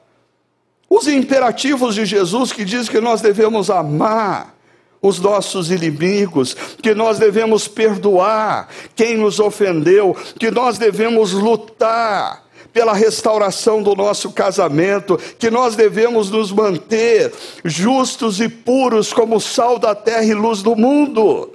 Os 0.88 1.08
imperativos 1.08 1.94
de 1.94 2.04
Jesus 2.04 2.52
que 2.52 2.64
diz 2.64 2.88
que 2.88 3.00
nós 3.00 3.20
devemos 3.22 3.70
amar 3.70 4.54
os 5.02 5.18
nossos 5.18 5.70
inimigos, 5.70 6.54
que 6.80 6.94
nós 6.94 7.18
devemos 7.18 7.66
perdoar 7.66 8.68
quem 8.94 9.16
nos 9.16 9.40
ofendeu, 9.40 10.16
que 10.38 10.50
nós 10.50 10.78
devemos 10.78 11.32
lutar 11.32 12.44
pela 12.72 12.94
restauração 12.94 13.82
do 13.82 13.94
nosso 13.94 14.30
casamento, 14.32 15.18
que 15.38 15.50
nós 15.50 15.76
devemos 15.76 16.30
nos 16.30 16.52
manter 16.52 17.32
justos 17.64 18.40
e 18.40 18.48
puros 18.48 19.12
como 19.12 19.40
sal 19.40 19.78
da 19.78 19.94
terra 19.94 20.24
e 20.24 20.32
luz 20.32 20.62
do 20.62 20.74
mundo. 20.74 21.50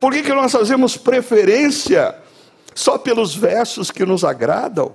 Por 0.00 0.12
que, 0.12 0.22
que 0.22 0.32
nós 0.32 0.52
fazemos 0.52 0.96
preferência 0.96 2.14
só 2.74 2.96
pelos 2.96 3.34
versos 3.34 3.90
que 3.90 4.06
nos 4.06 4.24
agradam? 4.24 4.92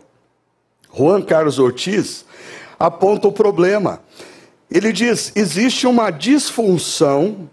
Juan 0.96 1.22
Carlos 1.22 1.60
Ortiz 1.60 2.26
aponta 2.80 3.28
o 3.28 3.32
problema. 3.32 4.02
Ele 4.72 4.92
diz: 4.92 5.32
existe 5.36 5.86
uma 5.86 6.10
disfunção 6.10 7.50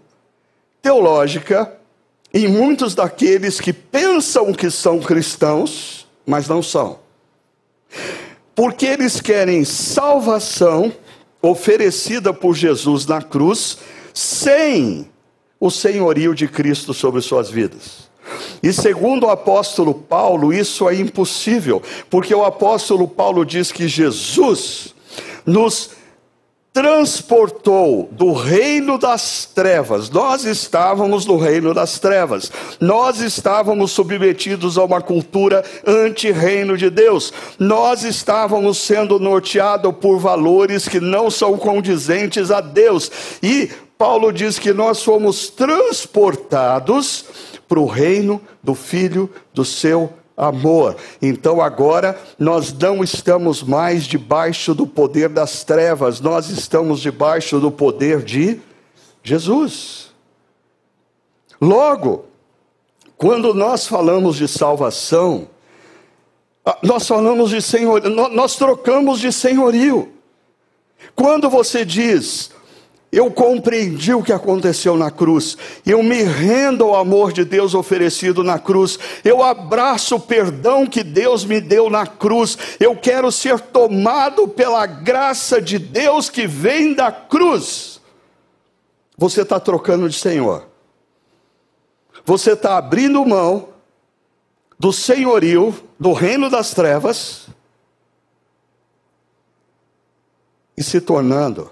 teológica 0.81 1.71
em 2.33 2.47
muitos 2.47 2.95
daqueles 2.95 3.59
que 3.59 3.73
pensam 3.73 4.53
que 4.53 4.69
são 4.69 4.99
cristãos, 4.99 6.07
mas 6.25 6.47
não 6.47 6.63
são. 6.63 6.99
Porque 8.55 8.85
eles 8.85 9.19
querem 9.19 9.65
salvação 9.65 10.93
oferecida 11.41 12.33
por 12.33 12.55
Jesus 12.55 13.05
na 13.05 13.21
cruz, 13.21 13.77
sem 14.13 15.09
o 15.59 15.69
senhorio 15.69 16.33
de 16.33 16.47
Cristo 16.47 16.93
sobre 16.93 17.21
suas 17.21 17.49
vidas. 17.49 18.09
E 18.61 18.71
segundo 18.71 19.25
o 19.25 19.29
apóstolo 19.29 19.93
Paulo, 19.93 20.53
isso 20.53 20.87
é 20.87 20.95
impossível, 20.95 21.81
porque 22.09 22.33
o 22.33 22.45
apóstolo 22.45 23.07
Paulo 23.07 23.45
diz 23.45 23.71
que 23.71 23.87
Jesus 23.87 24.93
nos 25.45 25.91
transportou 26.73 28.07
do 28.11 28.31
reino 28.31 28.97
das 28.97 29.45
trevas. 29.45 30.09
Nós 30.09 30.45
estávamos 30.45 31.25
no 31.25 31.37
reino 31.37 31.73
das 31.73 31.99
trevas. 31.99 32.51
Nós 32.79 33.19
estávamos 33.19 33.91
submetidos 33.91 34.77
a 34.77 34.83
uma 34.83 35.01
cultura 35.01 35.63
anti-reino 35.85 36.77
de 36.77 36.89
Deus. 36.89 37.33
Nós 37.59 38.03
estávamos 38.03 38.77
sendo 38.77 39.19
norteados 39.19 39.93
por 39.99 40.17
valores 40.17 40.87
que 40.87 41.01
não 41.01 41.29
são 41.29 41.57
condizentes 41.57 42.51
a 42.51 42.61
Deus. 42.61 43.11
E 43.43 43.69
Paulo 43.97 44.31
diz 44.31 44.57
que 44.57 44.71
nós 44.71 45.03
fomos 45.03 45.49
transportados 45.49 47.25
para 47.67 47.79
o 47.79 47.85
reino 47.85 48.41
do 48.63 48.73
filho 48.73 49.29
do 49.53 49.65
seu 49.65 50.11
amor. 50.41 50.97
Então 51.21 51.61
agora 51.61 52.19
nós 52.39 52.73
não 52.73 53.03
estamos 53.03 53.61
mais 53.61 54.05
debaixo 54.05 54.73
do 54.73 54.87
poder 54.87 55.29
das 55.29 55.63
trevas, 55.63 56.19
nós 56.19 56.49
estamos 56.49 56.99
debaixo 56.99 57.59
do 57.59 57.71
poder 57.71 58.23
de 58.23 58.59
Jesus. 59.23 60.11
Logo, 61.61 62.25
quando 63.15 63.53
nós 63.53 63.85
falamos 63.85 64.37
de 64.37 64.47
salvação, 64.47 65.47
ah, 66.65 66.77
nós 66.81 67.07
falamos 67.07 67.51
de 67.51 67.61
senhorio, 67.61 68.09
nós 68.09 68.55
trocamos 68.55 69.19
de 69.19 69.31
senhorio. 69.31 70.11
Quando 71.15 71.51
você 71.51 71.85
diz, 71.85 72.49
eu 73.11 73.29
compreendi 73.29 74.13
o 74.13 74.23
que 74.23 74.31
aconteceu 74.31 74.95
na 74.95 75.11
cruz. 75.11 75.57
Eu 75.85 76.01
me 76.01 76.23
rendo 76.23 76.85
ao 76.85 76.95
amor 76.95 77.33
de 77.33 77.43
Deus 77.43 77.75
oferecido 77.75 78.41
na 78.41 78.57
cruz. 78.57 78.97
Eu 79.25 79.43
abraço 79.43 80.15
o 80.15 80.19
perdão 80.19 80.87
que 80.87 81.03
Deus 81.03 81.43
me 81.43 81.59
deu 81.59 81.89
na 81.89 82.07
cruz. 82.07 82.57
Eu 82.79 82.95
quero 82.95 83.29
ser 83.29 83.59
tomado 83.59 84.47
pela 84.47 84.85
graça 84.85 85.61
de 85.61 85.77
Deus 85.77 86.29
que 86.29 86.47
vem 86.47 86.93
da 86.93 87.11
cruz. 87.11 87.99
Você 89.17 89.41
está 89.41 89.59
trocando 89.59 90.07
de 90.07 90.17
Senhor. 90.17 90.65
Você 92.23 92.53
está 92.53 92.77
abrindo 92.77 93.25
mão 93.25 93.69
do 94.79 94.93
senhorio, 94.93 95.75
do 95.99 96.13
reino 96.13 96.49
das 96.49 96.71
trevas, 96.71 97.47
e 100.77 100.81
se 100.81 101.01
tornando 101.01 101.69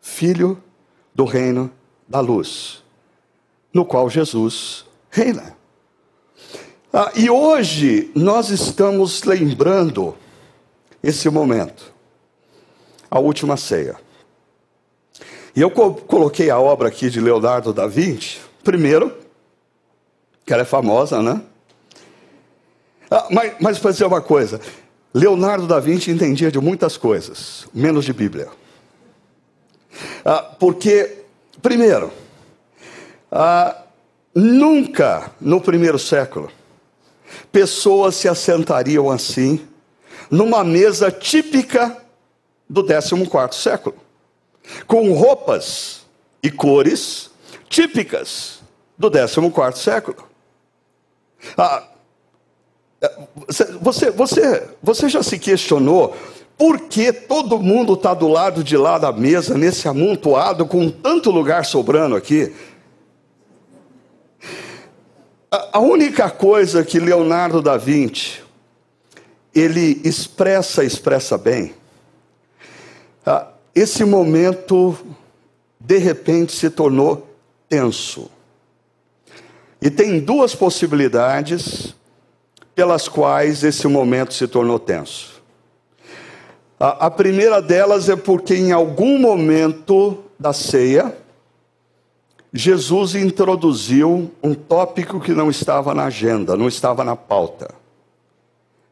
filho 0.00 0.62
do 1.14 1.24
reino 1.24 1.70
da 2.08 2.20
luz, 2.20 2.82
no 3.72 3.84
qual 3.84 4.08
Jesus 4.08 4.84
reina. 5.10 5.56
Ah, 6.92 7.12
e 7.14 7.30
hoje 7.30 8.10
nós 8.14 8.50
estamos 8.50 9.22
lembrando 9.22 10.16
esse 11.02 11.28
momento, 11.30 11.92
a 13.10 13.18
última 13.18 13.56
ceia. 13.56 13.96
E 15.54 15.60
eu 15.60 15.70
co 15.70 15.94
coloquei 15.94 16.50
a 16.50 16.58
obra 16.58 16.88
aqui 16.88 17.08
de 17.08 17.20
Leonardo 17.20 17.72
da 17.72 17.86
Vinci, 17.86 18.40
primeiro, 18.64 19.16
que 20.44 20.52
ela 20.52 20.62
é 20.62 20.66
famosa, 20.66 21.22
né? 21.22 21.40
Ah, 23.10 23.28
mas 23.30 23.54
mas 23.60 23.78
para 23.78 23.92
dizer 23.92 24.06
uma 24.06 24.20
coisa, 24.20 24.60
Leonardo 25.14 25.66
da 25.66 25.78
Vinci 25.78 26.10
entendia 26.10 26.50
de 26.50 26.58
muitas 26.60 26.96
coisas, 26.96 27.68
menos 27.72 28.04
de 28.04 28.12
Bíblia. 28.12 28.48
Ah, 30.24 30.54
porque, 30.58 31.24
primeiro, 31.62 32.12
ah, 33.30 33.84
nunca 34.34 35.32
no 35.40 35.60
primeiro 35.60 35.98
século 35.98 36.50
pessoas 37.52 38.16
se 38.16 38.28
assentariam 38.28 39.10
assim 39.10 39.66
numa 40.30 40.62
mesa 40.64 41.10
típica 41.10 41.96
do 42.68 42.84
14 42.84 43.26
século, 43.52 43.96
com 44.86 45.12
roupas 45.12 46.06
e 46.42 46.50
cores 46.50 47.30
típicas 47.68 48.60
do 48.96 49.10
14 49.10 49.82
século. 49.82 50.28
Ah, 51.56 51.88
você, 53.80 54.10
você, 54.10 54.68
você 54.82 55.08
já 55.08 55.22
se 55.22 55.38
questionou 55.38 56.16
por 56.60 56.78
que 56.78 57.10
todo 57.10 57.58
mundo 57.58 57.94
está 57.94 58.12
do 58.12 58.28
lado 58.28 58.62
de 58.62 58.76
lá 58.76 58.98
da 58.98 59.10
mesa, 59.10 59.56
nesse 59.56 59.88
amontoado, 59.88 60.66
com 60.66 60.90
tanto 60.90 61.30
lugar 61.30 61.64
sobrando 61.64 62.14
aqui? 62.14 62.54
A 65.50 65.78
única 65.78 66.28
coisa 66.28 66.84
que 66.84 67.00
Leonardo 67.00 67.62
da 67.62 67.78
Vinci 67.78 68.42
ele 69.54 70.02
expressa, 70.04 70.84
expressa 70.84 71.38
bem, 71.38 71.74
esse 73.74 74.04
momento 74.04 74.98
de 75.80 75.96
repente 75.96 76.52
se 76.52 76.68
tornou 76.68 77.26
tenso. 77.70 78.30
E 79.80 79.88
tem 79.88 80.20
duas 80.20 80.54
possibilidades 80.54 81.94
pelas 82.74 83.08
quais 83.08 83.64
esse 83.64 83.88
momento 83.88 84.34
se 84.34 84.46
tornou 84.46 84.78
tenso. 84.78 85.39
A, 86.82 87.10
primeira 87.10 87.60
delas 87.60 88.08
é 88.08 88.16
porque 88.16 88.54
em 88.54 88.72
algum 88.72 89.18
momento 89.18 90.24
da 90.38 90.50
ceia, 90.50 91.14
Jesus 92.50 93.14
introduziu 93.14 94.30
um 94.42 94.54
tópico 94.54 95.20
que 95.20 95.32
não 95.32 95.50
estava 95.50 95.94
na 95.94 96.04
agenda, 96.04 96.56
não 96.56 96.66
estava 96.66 97.04
na 97.04 97.14
pauta. 97.14 97.74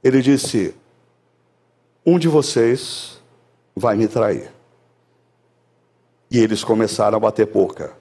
Ele 0.04 0.20
disse: 0.20 0.74
Um 2.04 2.18
de 2.18 2.28
vocês 2.28 3.22
vai 3.74 3.96
me 3.96 4.06
trair. 4.06 4.52
E 6.30 6.38
eles 6.38 6.62
começaram 6.62 7.16
a 7.16 7.20
bater 7.20 7.46
boca. 7.46 7.94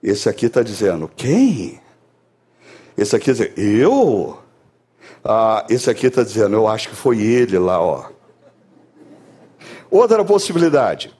Esse 0.00 0.28
aqui 0.28 0.46
está 0.46 0.62
dizendo: 0.62 1.10
Quem? 1.16 1.80
Esse 2.96 3.16
aqui 3.16 3.32
está 3.32 3.46
dizendo: 3.46 3.60
Eu? 3.60 4.47
Ah, 5.24 5.64
esse 5.68 5.90
aqui 5.90 6.06
está 6.06 6.22
dizendo: 6.22 6.56
Eu 6.56 6.68
acho 6.68 6.88
que 6.88 6.96
foi 6.96 7.20
ele 7.20 7.58
lá, 7.58 7.80
ó. 7.80 8.06
Outra 9.90 10.24
possibilidade. 10.24 11.12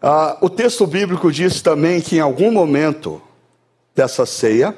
Ah, 0.00 0.36
o 0.40 0.50
texto 0.50 0.86
bíblico 0.86 1.30
diz 1.30 1.62
também 1.62 2.00
que 2.00 2.16
em 2.16 2.20
algum 2.20 2.50
momento 2.50 3.22
dessa 3.94 4.26
ceia, 4.26 4.76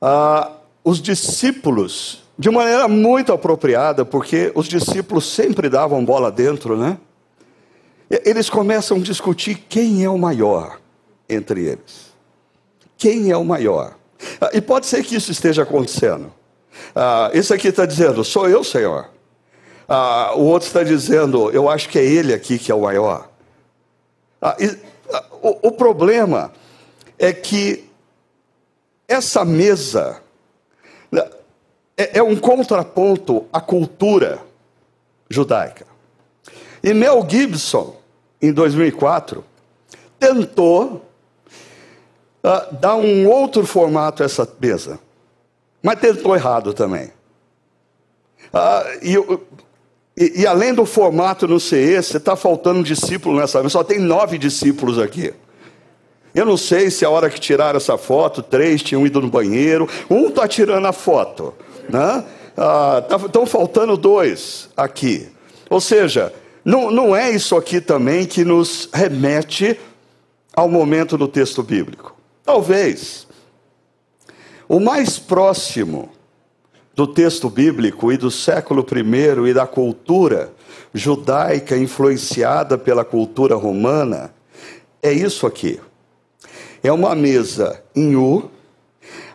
ah, 0.00 0.52
os 0.84 1.02
discípulos, 1.02 2.22
de 2.38 2.50
maneira 2.50 2.86
muito 2.86 3.32
apropriada, 3.32 4.04
porque 4.04 4.52
os 4.54 4.68
discípulos 4.68 5.26
sempre 5.26 5.68
davam 5.68 6.04
bola 6.04 6.30
dentro, 6.30 6.76
né? 6.76 6.98
Eles 8.08 8.48
começam 8.48 8.96
a 8.96 9.00
discutir 9.00 9.66
quem 9.68 10.04
é 10.04 10.08
o 10.08 10.16
maior 10.16 10.78
entre 11.28 11.66
eles. 11.66 12.14
Quem 12.96 13.30
é 13.30 13.36
o 13.36 13.44
maior? 13.44 13.97
Ah, 14.40 14.50
e 14.52 14.60
pode 14.60 14.86
ser 14.86 15.04
que 15.04 15.16
isso 15.16 15.30
esteja 15.30 15.62
acontecendo. 15.62 16.32
Ah, 16.94 17.30
esse 17.32 17.52
aqui 17.52 17.68
está 17.68 17.86
dizendo, 17.86 18.24
sou 18.24 18.48
eu, 18.48 18.62
Senhor. 18.64 19.08
Ah, 19.88 20.32
o 20.36 20.42
outro 20.42 20.66
está 20.66 20.82
dizendo, 20.82 21.50
eu 21.50 21.68
acho 21.68 21.88
que 21.88 21.98
é 21.98 22.04
ele 22.04 22.34
aqui 22.34 22.58
que 22.58 22.70
é 22.70 22.74
o 22.74 22.82
maior. 22.82 23.28
Ah, 24.40 24.56
e, 24.58 24.76
ah, 25.12 25.24
o, 25.42 25.68
o 25.68 25.72
problema 25.72 26.52
é 27.18 27.32
que 27.32 27.88
essa 29.06 29.44
mesa 29.44 30.20
né, 31.10 31.28
é, 31.96 32.18
é 32.18 32.22
um 32.22 32.36
contraponto 32.36 33.46
à 33.52 33.60
cultura 33.60 34.40
judaica. 35.28 35.86
E 36.82 36.94
Mel 36.94 37.26
Gibson, 37.28 37.96
em 38.40 38.52
2004, 38.52 39.44
tentou 40.18 41.07
uh, 42.48 42.74
dar 42.74 42.96
um 42.96 43.28
outro 43.28 43.66
formato 43.66 44.22
a 44.22 44.26
essa 44.26 44.48
mesa, 44.60 44.98
mas 45.82 46.00
tentou 46.00 46.34
errado 46.34 46.72
também. 46.72 47.12
Uh, 48.52 48.98
e 49.02 49.18
e, 50.20 50.40
e, 50.40 50.46
além 50.48 50.74
do 50.74 50.84
formato 50.84 51.46
não 51.46 51.60
ser 51.60 51.96
esse, 51.96 52.16
está 52.16 52.34
faltando 52.34 52.80
um 52.80 52.82
discípulo 52.82 53.38
nessa 53.38 53.58
mesa. 53.58 53.70
Só 53.70 53.84
tem 53.84 54.00
nove 54.00 54.36
discípulos 54.36 54.98
aqui. 54.98 55.32
Eu 56.34 56.44
não 56.44 56.56
sei 56.56 56.90
se 56.90 57.04
a 57.04 57.10
hora 57.10 57.30
que 57.30 57.38
tiraram 57.38 57.76
essa 57.76 57.96
foto, 57.96 58.42
três 58.42 58.82
tinham 58.82 59.06
ido 59.06 59.20
no 59.20 59.30
banheiro, 59.30 59.88
um 60.10 60.26
está 60.26 60.48
tirando 60.48 60.86
a 60.86 60.92
foto. 60.92 61.54
Né? 61.88 62.24
Estão 63.24 63.44
ah, 63.44 63.46
faltando 63.46 63.96
dois 63.96 64.68
aqui. 64.76 65.28
Ou 65.70 65.80
seja, 65.80 66.34
não, 66.64 66.90
não 66.90 67.14
é 67.14 67.30
isso 67.30 67.56
aqui 67.56 67.80
também 67.80 68.26
que 68.26 68.44
nos 68.44 68.88
remete 68.92 69.78
ao 70.52 70.68
momento 70.68 71.16
do 71.16 71.28
texto 71.28 71.62
bíblico. 71.62 72.17
Talvez. 72.48 73.26
O 74.66 74.80
mais 74.80 75.18
próximo 75.18 76.08
do 76.94 77.06
texto 77.06 77.50
bíblico 77.50 78.10
e 78.10 78.16
do 78.16 78.30
século 78.30 78.86
I 78.90 79.50
e 79.50 79.52
da 79.52 79.66
cultura 79.66 80.54
judaica 80.94 81.76
influenciada 81.76 82.78
pela 82.78 83.04
cultura 83.04 83.54
romana 83.54 84.32
é 85.02 85.12
isso 85.12 85.46
aqui. 85.46 85.78
É 86.82 86.90
uma 86.90 87.14
mesa 87.14 87.84
em 87.94 88.16
U, 88.16 88.50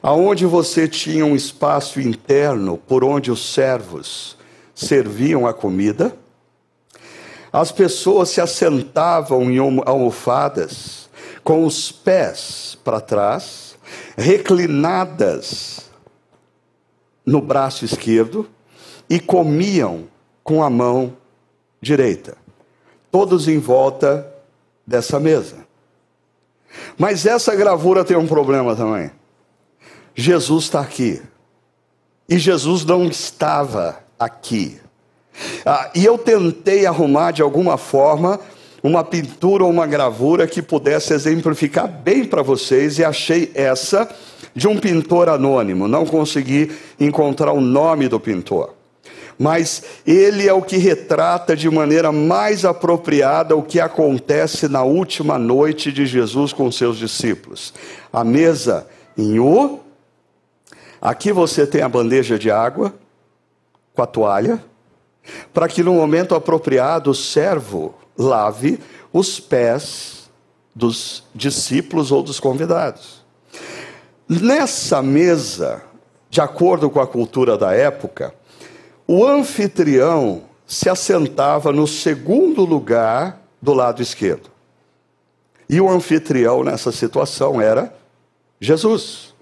aonde 0.02 0.48
você 0.48 0.88
tinha 0.88 1.24
um 1.24 1.36
espaço 1.36 2.02
interno 2.02 2.80
por 2.80 3.04
onde 3.04 3.30
os 3.30 3.54
servos 3.54 4.36
serviam 4.74 5.46
a 5.46 5.54
comida. 5.54 6.18
As 7.52 7.72
pessoas 7.72 8.30
se 8.30 8.42
assentavam 8.42 9.52
em 9.52 9.60
almofadas 9.60 11.03
com 11.44 11.66
os 11.66 11.92
pés 11.92 12.78
para 12.84 13.02
trás, 13.02 13.76
reclinadas 14.18 15.90
no 17.26 17.42
braço 17.42 17.86
esquerdo 17.86 18.50
e 19.10 19.20
comiam 19.20 20.06
com 20.44 20.64
a 20.64 20.70
mão 20.70 21.16
direita. 21.82 22.38
Todos 23.12 23.48
em 23.48 23.60
volta 23.60 24.32
dessa 24.86 25.20
mesa. 25.20 25.58
Mas 26.98 27.26
essa 27.26 27.56
gravura 27.56 28.04
tem 28.04 28.18
um 28.18 28.28
problema 28.28 28.76
também. 28.76 29.12
Jesus 30.16 30.66
está 30.66 30.82
aqui. 30.82 31.22
E 32.28 32.38
Jesus 32.38 32.86
não 32.86 33.06
estava 33.06 34.00
aqui. 34.18 34.80
Ah, 35.66 35.92
e 35.94 36.06
eu 36.06 36.18
tentei 36.18 36.86
arrumar 36.86 37.32
de 37.32 37.42
alguma 37.42 37.78
forma 37.78 38.40
uma 38.84 39.02
pintura 39.02 39.64
ou 39.64 39.70
uma 39.70 39.88
gravura 39.88 40.46
que 40.46 40.62
pudesse 40.62 41.14
exemplificar 41.14 41.88
bem 41.88 42.26
para 42.26 42.42
vocês, 42.42 43.00
e 43.00 43.06
achei 43.06 43.50
essa 43.56 44.14
de 44.54 44.68
um 44.68 44.78
pintor 44.78 45.30
anônimo, 45.30 45.88
não 45.88 46.06
consegui 46.06 46.70
encontrar 47.00 47.54
o 47.54 47.62
nome 47.62 48.10
do 48.10 48.20
pintor. 48.20 48.74
Mas 49.40 49.84
ele 50.06 50.48
é 50.48 50.54
o 50.54 50.62
que 50.62 50.78
retrata 50.78 51.56
de 51.56 51.68
maneira 51.70 52.12
mais 52.12 52.66
apropriada 52.66 53.56
o 53.56 53.64
que 53.64 53.80
acontece 53.80 54.68
na 54.68 54.84
última 54.84 55.40
noite 55.40 55.92
de 55.92 56.06
Jesus 56.06 56.54
com 56.54 56.72
seus 56.72 56.98
discípulos. 56.98 57.74
A 58.12 58.24
mesa 58.24 58.86
em 59.18 59.40
U, 59.40 59.80
aqui 61.02 61.32
você 61.32 61.66
tem 61.66 61.82
a 61.82 61.90
bandeja 61.90 62.38
de 62.38 62.52
água 62.52 62.94
com 63.96 64.02
a 64.04 64.06
toalha, 64.06 64.64
para 65.54 65.68
que 65.68 65.82
no 65.82 65.94
momento 65.94 66.36
apropriado 66.36 67.10
o 67.10 67.16
servo 67.16 67.96
lave 68.18 68.80
os 69.12 69.40
pés 69.40 70.30
dos 70.76 71.24
discípulos 71.34 72.12
ou 72.12 72.24
dos 72.24 72.40
convidados. 72.40 73.24
Nessa 74.28 75.02
mesa, 75.02 75.84
de 76.30 76.42
acordo 76.42 76.90
com 76.90 77.00
a 77.00 77.08
cultura 77.08 77.58
da 77.58 77.74
época, 77.74 78.34
o 79.08 79.26
anfitrião 79.26 80.44
se 80.66 80.90
assentava 80.90 81.72
no 81.72 81.88
segundo 81.88 82.64
lugar 82.64 83.42
do 83.62 83.74
lado 83.74 84.02
esquerdo. 84.02 84.50
E 85.70 85.80
o 85.80 85.90
anfitrião 85.90 86.64
nessa 86.64 86.92
situação 86.92 87.62
era 87.62 87.94
Jesus. 88.60 89.34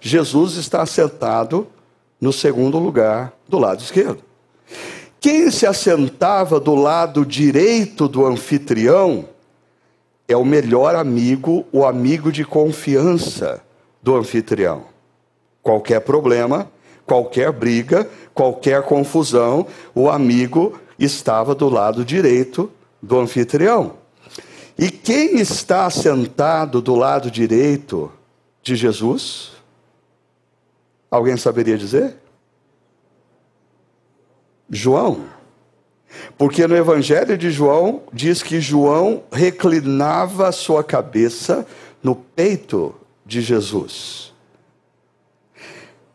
Jesus 0.00 0.54
está 0.54 0.82
assentado 0.82 1.66
no 2.20 2.32
segundo 2.32 2.78
lugar 2.78 3.32
do 3.48 3.58
lado 3.58 3.82
esquerdo. 3.82 4.22
Quem 5.20 5.50
se 5.50 5.66
assentava 5.66 6.60
do 6.60 6.74
lado 6.74 7.26
direito 7.26 8.06
do 8.06 8.24
anfitrião 8.24 9.28
é 10.28 10.36
o 10.36 10.44
melhor 10.44 10.94
amigo, 10.94 11.66
o 11.72 11.84
amigo 11.84 12.30
de 12.30 12.44
confiança 12.44 13.62
do 14.02 14.14
anfitrião. 14.14 14.84
Qualquer 15.62 16.00
problema, 16.00 16.70
qualquer 17.04 17.50
briga, 17.50 18.08
qualquer 18.32 18.82
confusão, 18.82 19.66
o 19.94 20.08
amigo 20.08 20.78
estava 20.98 21.54
do 21.54 21.68
lado 21.68 22.04
direito 22.04 22.70
do 23.02 23.18
anfitrião. 23.18 23.94
E 24.78 24.90
quem 24.90 25.40
está 25.40 25.90
sentado 25.90 26.80
do 26.80 26.94
lado 26.94 27.30
direito 27.30 28.12
de 28.62 28.76
Jesus? 28.76 29.50
Alguém 31.10 31.36
saberia 31.36 31.76
dizer? 31.76 32.16
João. 34.70 35.24
Porque 36.36 36.66
no 36.66 36.76
Evangelho 36.76 37.36
de 37.36 37.50
João 37.50 38.02
diz 38.12 38.42
que 38.42 38.60
João 38.60 39.22
reclinava 39.30 40.50
sua 40.52 40.82
cabeça 40.82 41.66
no 42.02 42.14
peito 42.14 42.94
de 43.26 43.40
Jesus. 43.40 44.32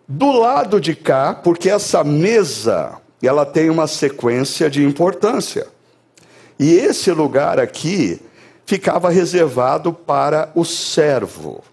Do 0.08 0.32
lado 0.32 0.82
de 0.82 0.96
cá, 0.96 1.34
porque 1.34 1.70
essa 1.70 2.04
mesa, 2.04 2.98
ela 3.22 3.46
tem 3.46 3.70
uma 3.70 3.88
sequência 3.88 4.70
de 4.70 4.84
importância. 4.84 5.68
E 6.60 6.74
esse 6.74 7.12
lugar 7.12 7.60
aqui 7.60 8.20
ficava 8.66 9.10
reservado 9.10 9.94
para 9.94 10.52
o 10.56 10.64
servo. 10.64 11.64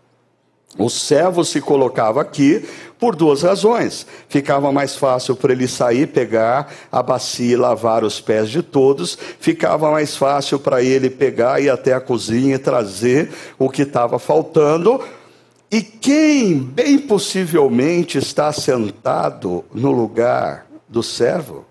O 0.78 0.88
servo 0.88 1.44
se 1.44 1.60
colocava 1.60 2.20
aqui 2.20 2.64
por 2.98 3.16
duas 3.16 3.42
razões. 3.42 4.06
Ficava 4.28 4.70
mais 4.70 4.94
fácil 4.94 5.34
para 5.34 5.52
ele 5.52 5.66
sair, 5.66 6.06
pegar 6.06 6.72
a 6.92 7.02
bacia 7.02 7.52
e 7.52 7.56
lavar 7.56 8.04
os 8.04 8.20
pés 8.20 8.48
de 8.48 8.62
todos. 8.62 9.18
Ficava 9.40 9.90
mais 9.90 10.16
fácil 10.16 10.58
para 10.60 10.82
ele 10.82 11.10
pegar 11.10 11.60
e 11.60 11.64
ir 11.64 11.70
até 11.70 11.92
a 11.92 12.00
cozinha 12.00 12.54
e 12.54 12.58
trazer 12.58 13.30
o 13.58 13.68
que 13.68 13.82
estava 13.82 14.18
faltando 14.18 15.02
E 15.72 15.82
quem, 15.82 16.58
bem 16.58 16.98
possivelmente, 16.98 18.18
está 18.18 18.52
sentado 18.52 19.64
no 19.72 19.90
lugar 19.92 20.66
do 20.88 21.02
servo? 21.02 21.64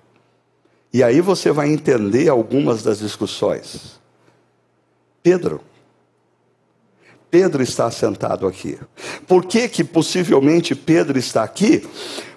E 0.94 1.04
aí 1.04 1.22
você 1.22 1.52
vai 1.52 1.70
entender 1.70 2.30
algumas 2.30 2.82
das 2.82 3.00
discussões. 3.00 4.00
Pedro. 5.22 5.69
Pedro 7.32 7.62
está 7.62 7.92
sentado 7.92 8.48
aqui. 8.48 8.78
Por 9.28 9.46
que, 9.46 9.70
que 9.70 9.84
possivelmente 9.84 10.74
Pedro 10.74 11.18
está 11.18 11.44
aqui? 11.44 11.88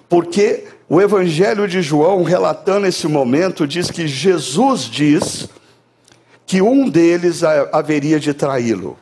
Porque 0.07 0.65
o 0.87 1.01
Evangelho 1.01 1.67
de 1.67 1.81
João, 1.81 2.23
relatando 2.23 2.85
esse 2.85 3.07
momento, 3.07 3.65
diz 3.65 3.89
que 3.89 4.07
Jesus 4.07 4.81
diz 4.81 5.49
que 6.45 6.61
um 6.61 6.87
deles 6.87 7.41
haveria 7.71 8.19
de 8.19 8.33
traí-lo. 8.33 8.97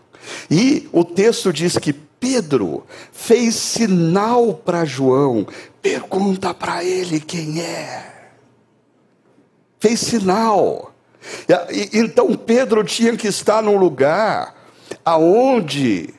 E 0.49 0.87
o 0.93 1.03
texto 1.03 1.51
diz 1.51 1.77
que 1.77 1.91
Pedro 1.91 2.85
fez 3.11 3.55
sinal 3.55 4.53
para 4.53 4.85
João, 4.85 5.45
pergunta 5.81 6.53
para 6.53 6.83
ele 6.83 7.19
quem 7.19 7.59
é. 7.59 8.29
Fez 9.79 9.99
sinal. 9.99 10.93
Então 11.91 12.35
Pedro 12.35 12.83
tinha 12.83 13.17
que 13.17 13.27
estar 13.27 13.61
num 13.61 13.77
lugar 13.77 14.60
aonde 15.03 16.13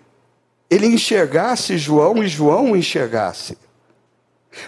ele 0.70 0.87
enxergasse 0.87 1.76
João 1.76 2.22
e 2.22 2.28
João 2.28 2.76
enxergasse. 2.76 3.58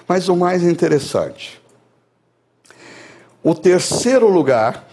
Mas 0.06 0.28
o 0.28 0.36
mais 0.36 0.62
interessante, 0.62 1.60
o 3.42 3.54
terceiro 3.54 4.28
lugar, 4.28 4.86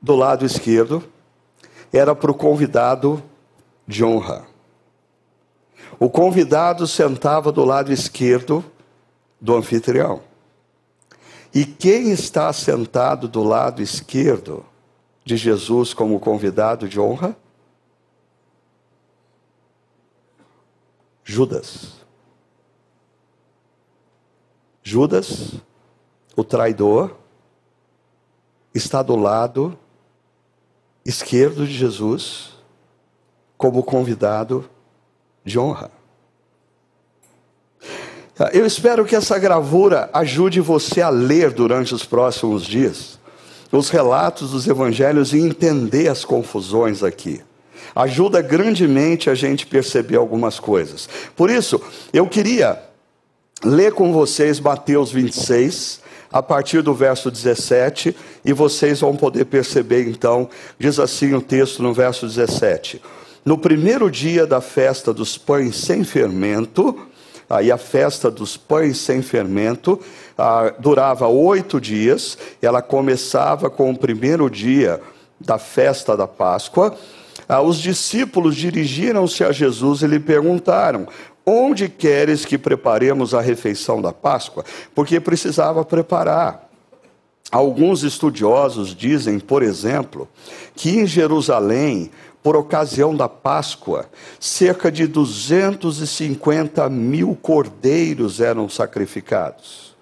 do 0.00 0.16
lado 0.16 0.46
esquerdo, 0.46 1.04
era 1.92 2.14
para 2.14 2.30
o 2.30 2.34
convidado 2.34 3.22
de 3.86 4.02
honra. 4.02 4.46
O 5.98 6.08
convidado 6.08 6.86
sentava 6.86 7.52
do 7.52 7.64
lado 7.64 7.92
esquerdo 7.92 8.64
do 9.40 9.56
anfitrião. 9.56 10.22
E 11.52 11.64
quem 11.64 12.10
está 12.10 12.52
sentado 12.52 13.28
do 13.28 13.42
lado 13.42 13.82
esquerdo 13.82 14.64
de 15.24 15.36
Jesus 15.36 15.94
como 15.94 16.18
convidado 16.18 16.88
de 16.88 16.98
honra? 16.98 17.36
Judas. 21.22 22.00
Judas, 24.82 25.54
o 26.34 26.42
traidor, 26.42 27.16
está 28.74 29.02
do 29.02 29.14
lado 29.14 29.78
esquerdo 31.04 31.66
de 31.66 31.72
Jesus 31.72 32.56
como 33.56 33.82
convidado 33.82 34.68
de 35.44 35.58
honra. 35.58 35.90
Eu 38.52 38.64
espero 38.64 39.04
que 39.04 39.14
essa 39.14 39.38
gravura 39.38 40.08
ajude 40.14 40.60
você 40.60 41.02
a 41.02 41.10
ler 41.10 41.52
durante 41.52 41.94
os 41.94 42.06
próximos 42.06 42.64
dias 42.64 43.19
os 43.72 43.88
relatos 43.88 44.50
dos 44.50 44.66
evangelhos 44.66 45.32
e 45.32 45.38
entender 45.38 46.08
as 46.08 46.24
confusões 46.24 47.02
aqui. 47.02 47.40
Ajuda 47.94 48.40
grandemente 48.40 49.28
a 49.30 49.34
gente 49.34 49.66
perceber 49.66 50.16
algumas 50.16 50.60
coisas. 50.60 51.08
Por 51.34 51.50
isso, 51.50 51.80
eu 52.12 52.26
queria 52.26 52.80
ler 53.64 53.92
com 53.92 54.12
vocês 54.12 54.60
Mateus 54.60 55.10
26, 55.12 56.00
a 56.32 56.42
partir 56.42 56.82
do 56.82 56.94
verso 56.94 57.30
17, 57.30 58.16
e 58.44 58.52
vocês 58.52 59.00
vão 59.00 59.16
poder 59.16 59.46
perceber 59.46 60.08
então, 60.08 60.48
diz 60.78 60.98
assim 60.98 61.34
o 61.34 61.42
texto 61.42 61.82
no 61.82 61.92
verso 61.92 62.26
17: 62.26 63.02
no 63.44 63.58
primeiro 63.58 64.10
dia 64.10 64.46
da 64.46 64.60
festa 64.60 65.12
dos 65.12 65.36
pães 65.36 65.76
sem 65.76 66.04
fermento, 66.04 66.96
aí 67.50 67.72
a 67.72 67.76
festa 67.76 68.30
dos 68.30 68.56
pães 68.56 68.98
sem 68.98 69.20
fermento 69.20 70.00
ah, 70.38 70.72
durava 70.78 71.26
oito 71.26 71.80
dias, 71.80 72.38
ela 72.62 72.80
começava 72.80 73.68
com 73.68 73.90
o 73.90 73.98
primeiro 73.98 74.48
dia 74.48 75.00
da 75.38 75.58
festa 75.58 76.16
da 76.16 76.28
Páscoa. 76.28 76.96
Ah, 77.48 77.60
os 77.60 77.78
discípulos 77.78 78.54
dirigiram-se 78.54 79.42
a 79.42 79.50
Jesus 79.50 80.02
e 80.02 80.06
lhe 80.06 80.20
perguntaram: 80.20 81.08
Onde 81.44 81.88
queres 81.88 82.44
que 82.44 82.56
preparemos 82.56 83.34
a 83.34 83.40
refeição 83.40 84.00
da 84.00 84.12
Páscoa? 84.12 84.64
Porque 84.94 85.18
precisava 85.18 85.84
preparar. 85.84 86.70
Alguns 87.50 88.04
estudiosos 88.04 88.94
dizem, 88.94 89.40
por 89.40 89.60
exemplo, 89.60 90.28
que 90.76 90.90
em 90.90 91.06
Jerusalém 91.06 92.12
por 92.42 92.56
ocasião 92.56 93.14
da 93.14 93.28
Páscoa, 93.28 94.08
cerca 94.38 94.90
de 94.90 95.06
250 95.06 96.88
mil 96.88 97.36
cordeiros 97.40 98.40
eram 98.40 98.68
sacrificados. 98.68 99.94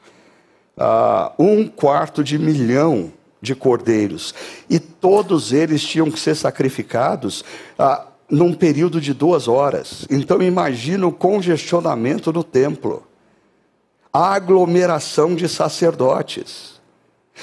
Uh, 0.76 1.42
um 1.42 1.66
quarto 1.66 2.22
de 2.22 2.38
milhão 2.38 3.12
de 3.40 3.54
cordeiros. 3.54 4.34
E 4.70 4.78
todos 4.78 5.52
eles 5.52 5.82
tinham 5.82 6.10
que 6.10 6.20
ser 6.20 6.36
sacrificados 6.36 7.40
uh, 7.78 8.06
num 8.30 8.54
período 8.54 9.00
de 9.00 9.12
duas 9.12 9.48
horas. 9.48 10.06
Então 10.08 10.40
imagina 10.40 11.06
o 11.06 11.12
congestionamento 11.12 12.32
no 12.32 12.44
templo. 12.44 13.02
A 14.12 14.34
aglomeração 14.34 15.34
de 15.34 15.48
sacerdotes. 15.48 16.80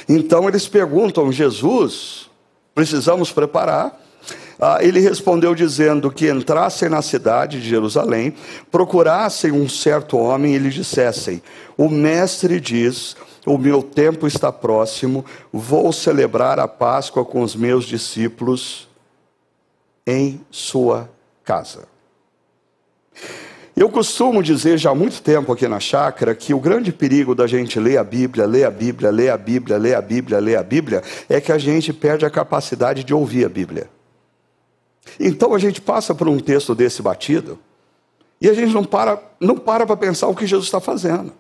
Então 0.07 0.47
eles 0.47 0.67
perguntam, 0.67 1.31
Jesus, 1.31 2.29
precisamos 2.73 3.31
preparar 3.31 4.04
ah, 4.59 4.77
ele 4.81 4.99
respondeu 4.99 5.53
dizendo 5.53 6.11
que 6.11 6.29
entrassem 6.29 6.89
na 6.89 7.01
cidade 7.01 7.61
de 7.61 7.69
Jerusalém, 7.69 8.33
procurassem 8.71 9.51
um 9.51 9.67
certo 9.67 10.17
homem 10.17 10.55
e 10.55 10.57
lhe 10.57 10.69
dissessem: 10.69 11.41
O 11.77 11.89
mestre 11.89 12.59
diz. 12.59 13.15
O 13.45 13.59
meu 13.59 13.83
tempo 13.83 14.25
está 14.25 14.51
próximo, 14.51 15.23
vou 15.53 15.93
celebrar 15.93 16.59
a 16.59 16.67
Páscoa 16.67 17.23
com 17.23 17.43
os 17.43 17.55
meus 17.55 17.85
discípulos 17.85 18.87
em 20.07 20.41
sua 20.49 21.07
casa. 21.43 21.83
Eu 23.75 23.89
costumo 23.89 24.41
dizer 24.41 24.77
já 24.79 24.91
há 24.91 24.95
muito 24.95 25.21
tempo 25.21 25.51
aqui 25.51 25.67
na 25.67 25.79
chácara 25.79 26.33
que 26.33 26.53
o 26.53 26.59
grande 26.59 26.91
perigo 26.91 27.35
da 27.35 27.45
gente 27.45 27.79
ler 27.79 27.97
a 27.97 28.03
Bíblia, 28.03 28.45
ler 28.45 28.63
a 28.63 28.71
Bíblia, 28.71 29.11
ler 29.11 29.29
a 29.29 29.37
Bíblia, 29.37 29.77
ler 29.77 29.95
a 29.95 30.01
Bíblia, 30.01 30.39
ler 30.39 30.55
a 30.55 30.63
Bíblia, 30.63 31.03
é 31.29 31.39
que 31.39 31.51
a 31.51 31.57
gente 31.57 31.93
perde 31.93 32.25
a 32.25 32.29
capacidade 32.29 33.03
de 33.03 33.13
ouvir 33.13 33.45
a 33.45 33.49
Bíblia. 33.49 33.89
Então 35.19 35.53
a 35.53 35.59
gente 35.59 35.81
passa 35.81 36.13
por 36.13 36.27
um 36.27 36.39
texto 36.39 36.73
desse 36.73 37.01
batido 37.01 37.59
e 38.39 38.49
a 38.49 38.53
gente 38.53 38.73
não 38.73 38.83
para 38.83 39.21
não 39.39 39.57
para 39.57 39.85
para 39.85 39.97
pensar 39.97 40.27
o 40.27 40.35
que 40.35 40.45
Jesus 40.45 40.67
está 40.67 40.79
fazendo. 40.79 41.31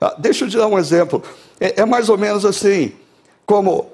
Ah, 0.00 0.14
deixa 0.18 0.44
eu 0.44 0.50
te 0.50 0.56
dar 0.56 0.66
um 0.66 0.78
exemplo. 0.78 1.22
É, 1.60 1.80
é 1.80 1.84
mais 1.84 2.08
ou 2.08 2.18
menos 2.18 2.44
assim, 2.44 2.92
como 3.46 3.90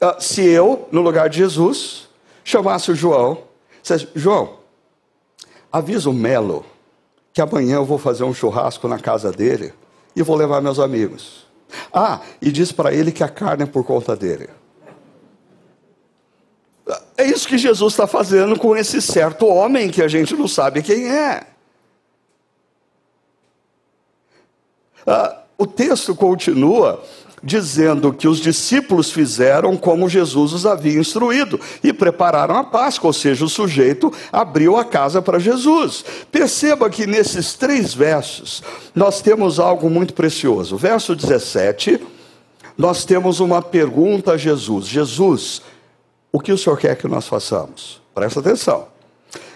ah, 0.00 0.16
se 0.18 0.44
eu, 0.44 0.88
no 0.92 1.00
lugar 1.00 1.28
de 1.28 1.38
Jesus, 1.38 2.08
chamasse 2.44 2.90
o 2.90 2.94
João, 2.94 3.38
dissesse, 3.82 4.08
João, 4.14 4.58
avisa 5.72 6.10
o 6.10 6.12
Melo 6.12 6.64
que 7.32 7.40
amanhã 7.40 7.76
eu 7.76 7.84
vou 7.84 7.98
fazer 7.98 8.24
um 8.24 8.34
churrasco 8.34 8.88
na 8.88 8.98
casa 8.98 9.30
dele 9.30 9.72
e 10.14 10.22
vou 10.22 10.36
levar 10.36 10.60
meus 10.60 10.78
amigos. 10.78 11.46
Ah, 11.92 12.20
e 12.42 12.50
diz 12.50 12.72
para 12.72 12.92
ele 12.92 13.12
que 13.12 13.22
a 13.22 13.28
carne 13.28 13.62
é 13.62 13.66
por 13.66 13.84
conta 13.84 14.16
dele. 14.16 14.48
É 17.20 17.26
isso 17.26 17.46
que 17.46 17.58
Jesus 17.58 17.92
está 17.92 18.06
fazendo 18.06 18.58
com 18.58 18.74
esse 18.74 19.02
certo 19.02 19.46
homem 19.46 19.90
que 19.90 20.02
a 20.02 20.08
gente 20.08 20.34
não 20.34 20.48
sabe 20.48 20.80
quem 20.80 21.06
é. 21.06 21.42
Ah, 25.06 25.42
o 25.58 25.66
texto 25.66 26.14
continua 26.14 27.04
dizendo 27.42 28.10
que 28.10 28.26
os 28.26 28.38
discípulos 28.38 29.10
fizeram 29.10 29.76
como 29.76 30.08
Jesus 30.08 30.54
os 30.54 30.64
havia 30.64 30.98
instruído 30.98 31.60
e 31.84 31.92
prepararam 31.92 32.56
a 32.56 32.64
Páscoa, 32.64 33.08
ou 33.08 33.12
seja, 33.12 33.44
o 33.44 33.50
sujeito 33.50 34.10
abriu 34.32 34.78
a 34.78 34.84
casa 34.84 35.20
para 35.20 35.38
Jesus. 35.38 36.02
Perceba 36.32 36.88
que 36.88 37.06
nesses 37.06 37.52
três 37.52 37.92
versos 37.92 38.62
nós 38.94 39.20
temos 39.20 39.60
algo 39.60 39.90
muito 39.90 40.14
precioso. 40.14 40.74
Verso 40.78 41.14
17, 41.14 42.00
nós 42.78 43.04
temos 43.04 43.40
uma 43.40 43.60
pergunta 43.60 44.32
a 44.32 44.38
Jesus: 44.38 44.86
Jesus, 44.86 45.60
o 46.32 46.40
que 46.40 46.52
o 46.52 46.58
Senhor 46.58 46.76
quer 46.78 46.96
que 46.96 47.08
nós 47.08 47.26
façamos? 47.26 48.00
Presta 48.14 48.40
atenção. 48.40 48.88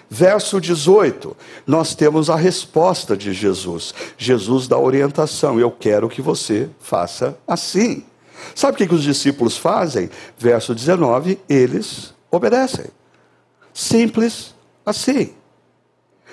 Verso 0.09 0.61
18, 0.61 1.37
nós 1.67 1.95
temos 1.95 2.29
a 2.29 2.37
resposta 2.37 3.17
de 3.17 3.33
Jesus. 3.33 3.95
Jesus 4.17 4.69
dá 4.69 4.79
orientação: 4.79 5.59
eu 5.59 5.71
quero 5.71 6.09
que 6.09 6.23
você 6.23 6.69
faça 6.79 7.37
assim. 7.47 8.05
Sabe 8.55 8.75
o 8.75 8.89
que, 8.89 8.95
os 8.95 9.03
discípulos 9.03 9.57
fazem? 9.57 10.11
Verso 10.37 10.75
19, 10.75 11.41
eles 11.49 12.13
obedecem. 12.31 12.87
Simples 13.73 14.55
assim. 14.85 15.35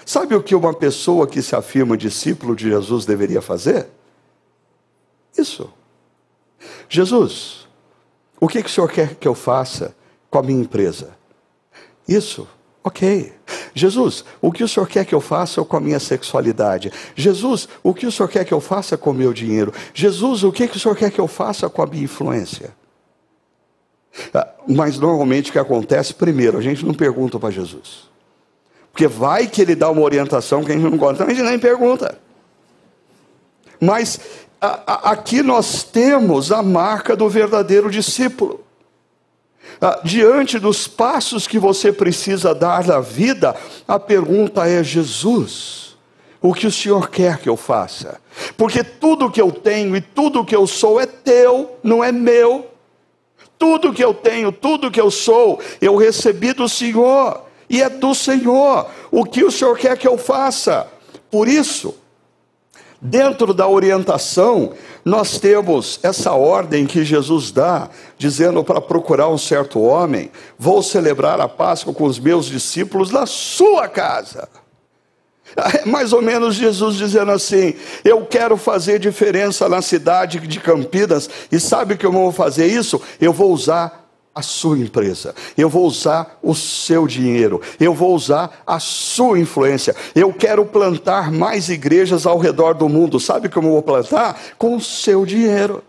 Sabe 0.05 0.35
o 0.35 0.43
que 0.43 0.55
uma 0.55 0.73
pessoa 0.73 1.27
que 1.27 1.41
se 1.41 1.55
afirma 1.55 1.95
discípulo 1.95 2.55
de 2.55 2.69
Jesus 2.69 3.05
deveria 3.05 3.41
fazer? 3.41 3.87
Isso. 5.37 5.71
Jesus, 6.89 7.67
o 8.39 8.47
que, 8.47 8.61
que 8.61 8.69
o 8.69 8.71
Senhor 8.71 8.91
quer 8.91 9.15
que 9.15 9.27
eu 9.27 9.33
faça? 9.35 9.95
Com 10.31 10.39
a 10.39 10.41
minha 10.41 10.61
empresa. 10.61 11.09
Isso, 12.07 12.47
ok. 12.83 13.33
Jesus, 13.75 14.23
o 14.41 14.51
que 14.51 14.63
o 14.63 14.67
senhor 14.67 14.87
quer 14.87 15.05
que 15.05 15.13
eu 15.13 15.21
faça 15.21 15.63
com 15.63 15.77
a 15.77 15.79
minha 15.79 15.99
sexualidade? 15.99 16.91
Jesus, 17.15 17.67
o 17.83 17.93
que 17.93 18.07
o 18.07 18.11
senhor 18.11 18.29
quer 18.29 18.45
que 18.45 18.53
eu 18.53 18.61
faça 18.61 18.97
com 18.97 19.11
o 19.11 19.13
meu 19.13 19.33
dinheiro? 19.33 19.73
Jesus, 19.93 20.43
o 20.43 20.51
que, 20.51 20.67
que 20.67 20.77
o 20.77 20.79
senhor 20.79 20.95
quer 20.95 21.11
que 21.11 21.19
eu 21.19 21.27
faça 21.27 21.69
com 21.69 21.83
a 21.83 21.85
minha 21.85 22.05
influência? 22.05 22.73
Ah, 24.33 24.47
mas 24.67 24.97
normalmente 24.97 25.49
o 25.49 25.53
que 25.53 25.59
acontece, 25.59 26.13
primeiro, 26.13 26.57
a 26.57 26.61
gente 26.61 26.85
não 26.85 26.93
pergunta 26.93 27.37
para 27.37 27.51
Jesus. 27.51 28.09
Porque 28.91 29.07
vai 29.07 29.47
que 29.47 29.61
ele 29.61 29.75
dá 29.75 29.89
uma 29.89 30.01
orientação 30.01 30.63
que 30.63 30.71
a 30.71 30.75
gente 30.75 30.89
não 30.89 30.97
gosta, 30.97 31.23
então 31.23 31.27
a 31.27 31.29
gente 31.29 31.43
nem 31.43 31.59
pergunta. 31.59 32.17
Mas 33.79 34.19
a, 34.59 34.93
a, 34.93 35.11
aqui 35.11 35.41
nós 35.41 35.83
temos 35.83 36.51
a 36.51 36.61
marca 36.61 37.15
do 37.15 37.27
verdadeiro 37.27 37.89
discípulo. 37.89 38.63
Ah, 39.79 39.99
diante 40.03 40.59
dos 40.59 40.87
passos 40.87 41.47
que 41.47 41.59
você 41.59 41.91
precisa 41.91 42.53
dar 42.53 42.85
na 42.85 42.99
vida, 42.99 43.55
a 43.87 43.99
pergunta 43.99 44.67
é: 44.67 44.83
Jesus, 44.83 45.95
o 46.41 46.53
que 46.53 46.67
o 46.67 46.71
Senhor 46.71 47.09
quer 47.09 47.37
que 47.37 47.47
eu 47.47 47.55
faça? 47.55 48.19
Porque 48.57 48.83
tudo 48.83 49.29
que 49.29 49.41
eu 49.41 49.51
tenho 49.51 49.95
e 49.95 50.01
tudo 50.01 50.45
que 50.45 50.55
eu 50.55 50.65
sou 50.65 50.99
é 50.99 51.05
teu, 51.05 51.77
não 51.83 52.03
é 52.03 52.11
meu. 52.11 52.67
Tudo 53.57 53.93
que 53.93 54.03
eu 54.03 54.13
tenho, 54.13 54.51
tudo 54.51 54.89
que 54.89 54.99
eu 54.99 55.11
sou, 55.11 55.59
eu 55.79 55.95
recebi 55.95 56.51
do 56.51 56.67
Senhor 56.67 57.43
e 57.69 57.81
é 57.81 57.89
do 57.89 58.15
Senhor. 58.15 58.87
O 59.11 59.23
que 59.23 59.43
o 59.43 59.51
Senhor 59.51 59.77
quer 59.77 59.95
que 59.97 60.07
eu 60.07 60.17
faça? 60.17 60.87
Por 61.29 61.47
isso, 61.47 61.95
dentro 63.01 63.53
da 63.53 63.67
orientação, 63.67 64.73
nós 65.03 65.39
temos 65.39 65.99
essa 66.03 66.33
ordem 66.33 66.85
que 66.85 67.03
Jesus 67.03 67.51
dá, 67.51 67.89
dizendo 68.17 68.63
para 68.63 68.79
procurar 68.79 69.29
um 69.29 69.37
certo 69.37 69.81
homem: 69.81 70.31
vou 70.57 70.83
celebrar 70.83 71.41
a 71.41 71.49
Páscoa 71.49 71.93
com 71.93 72.03
os 72.03 72.19
meus 72.19 72.45
discípulos 72.45 73.09
na 73.09 73.25
sua 73.25 73.87
casa. 73.87 74.47
É 75.83 75.85
mais 75.85 76.13
ou 76.13 76.21
menos 76.21 76.55
Jesus 76.55 76.95
dizendo 76.95 77.31
assim: 77.31 77.73
Eu 78.05 78.25
quero 78.25 78.55
fazer 78.55 78.99
diferença 78.99 79.67
na 79.67 79.81
cidade 79.81 80.39
de 80.39 80.59
Campinas, 80.61 81.29
e 81.51 81.59
sabe 81.59 81.97
que 81.97 82.05
eu 82.05 82.11
vou 82.11 82.31
fazer 82.31 82.67
isso? 82.67 83.01
Eu 83.19 83.33
vou 83.33 83.51
usar 83.51 84.00
a 84.33 84.41
sua 84.41 84.77
empresa, 84.77 85.35
eu 85.57 85.69
vou 85.69 85.85
usar 85.85 86.39
o 86.41 86.55
seu 86.55 87.05
dinheiro, 87.05 87.61
eu 87.79 87.93
vou 87.93 88.15
usar 88.15 88.63
a 88.65 88.79
sua 88.79 89.37
influência. 89.37 89.93
Eu 90.15 90.31
quero 90.31 90.65
plantar 90.65 91.31
mais 91.31 91.69
igrejas 91.69 92.25
ao 92.25 92.37
redor 92.37 92.73
do 92.73 92.87
mundo. 92.87 93.19
Sabe 93.19 93.49
como 93.49 93.67
eu 93.67 93.73
vou 93.73 93.83
plantar? 93.83 94.39
Com 94.57 94.77
o 94.77 94.81
seu 94.81 95.25
dinheiro. 95.25 95.83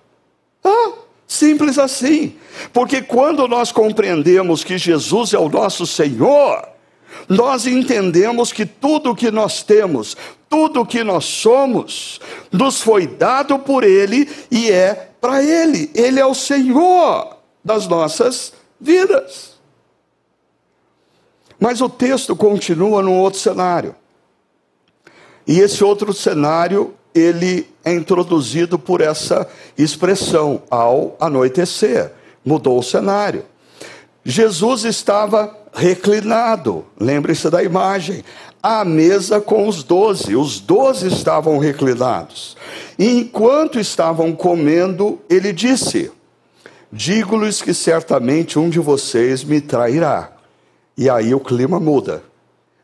Ah, 0.64 0.92
simples 1.26 1.78
assim. 1.78 2.34
Porque 2.72 3.00
quando 3.00 3.46
nós 3.46 3.70
compreendemos 3.70 4.64
que 4.64 4.76
Jesus 4.76 5.32
é 5.32 5.38
o 5.38 5.48
nosso 5.48 5.86
Senhor, 5.86 6.68
nós 7.28 7.64
entendemos 7.64 8.52
que 8.52 8.66
tudo 8.66 9.12
o 9.12 9.14
que 9.14 9.30
nós 9.30 9.62
temos, 9.62 10.16
tudo 10.48 10.80
o 10.80 10.86
que 10.86 11.04
nós 11.04 11.24
somos, 11.24 12.20
nos 12.50 12.80
foi 12.80 13.06
dado 13.06 13.56
por 13.60 13.84
Ele 13.84 14.28
e 14.50 14.68
é 14.68 15.10
para 15.20 15.44
Ele. 15.44 15.92
Ele 15.94 16.18
é 16.18 16.26
o 16.26 16.34
Senhor 16.34 17.41
das 17.64 17.86
nossas 17.86 18.52
vidas. 18.80 19.52
Mas 21.58 21.80
o 21.80 21.88
texto 21.88 22.34
continua 22.34 23.02
num 23.02 23.18
outro 23.20 23.38
cenário. 23.38 23.94
E 25.46 25.60
esse 25.60 25.82
outro 25.84 26.12
cenário, 26.12 26.94
ele 27.14 27.68
é 27.84 27.92
introduzido 27.92 28.78
por 28.78 29.00
essa 29.00 29.48
expressão, 29.76 30.62
ao 30.70 31.16
anoitecer. 31.20 32.12
Mudou 32.44 32.78
o 32.78 32.82
cenário. 32.82 33.44
Jesus 34.24 34.84
estava 34.84 35.56
reclinado, 35.72 36.84
lembre-se 36.98 37.48
da 37.50 37.62
imagem, 37.62 38.24
à 38.62 38.84
mesa 38.84 39.40
com 39.40 39.66
os 39.66 39.82
doze. 39.82 40.36
Os 40.36 40.60
doze 40.60 41.08
estavam 41.08 41.58
reclinados. 41.58 42.56
E 42.98 43.08
enquanto 43.08 43.80
estavam 43.80 44.32
comendo, 44.32 45.20
ele 45.28 45.52
disse: 45.52 46.12
Digo-lhes 46.92 47.62
que 47.62 47.72
certamente 47.72 48.58
um 48.58 48.68
de 48.68 48.78
vocês 48.78 49.42
me 49.42 49.62
trairá. 49.62 50.30
E 50.94 51.08
aí 51.08 51.34
o 51.34 51.40
clima 51.40 51.80
muda. 51.80 52.22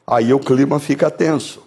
Aí 0.06 0.32
o 0.32 0.40
clima 0.40 0.80
fica 0.80 1.10
tenso. 1.10 1.62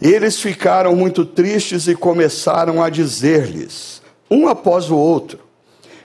Eles 0.00 0.40
ficaram 0.40 0.96
muito 0.96 1.26
tristes 1.26 1.86
e 1.86 1.94
começaram 1.94 2.82
a 2.82 2.88
dizer-lhes, 2.88 4.00
um 4.30 4.48
após 4.48 4.90
o 4.90 4.96
outro: 4.96 5.38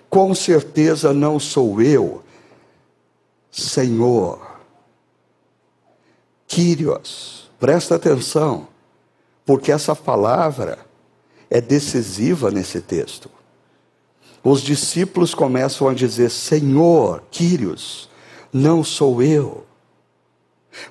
Com 0.10 0.36
certeza 0.36 1.14
não 1.14 1.40
sou 1.40 1.82
eu, 1.82 2.22
Senhor. 3.50 4.46
Quírios, 6.46 7.50
presta 7.60 7.96
atenção, 7.96 8.68
porque 9.46 9.72
essa 9.72 9.96
palavra 9.96 10.80
é 11.50 11.60
decisiva 11.62 12.52
nesse 12.52 12.82
texto 12.82 13.37
os 14.44 14.62
discípulos 14.62 15.34
começam 15.34 15.88
a 15.88 15.94
dizer: 15.94 16.30
Senhor, 16.30 17.24
Quírios, 17.32 18.10
não 18.52 18.84
sou 18.84 19.22
eu. 19.22 19.66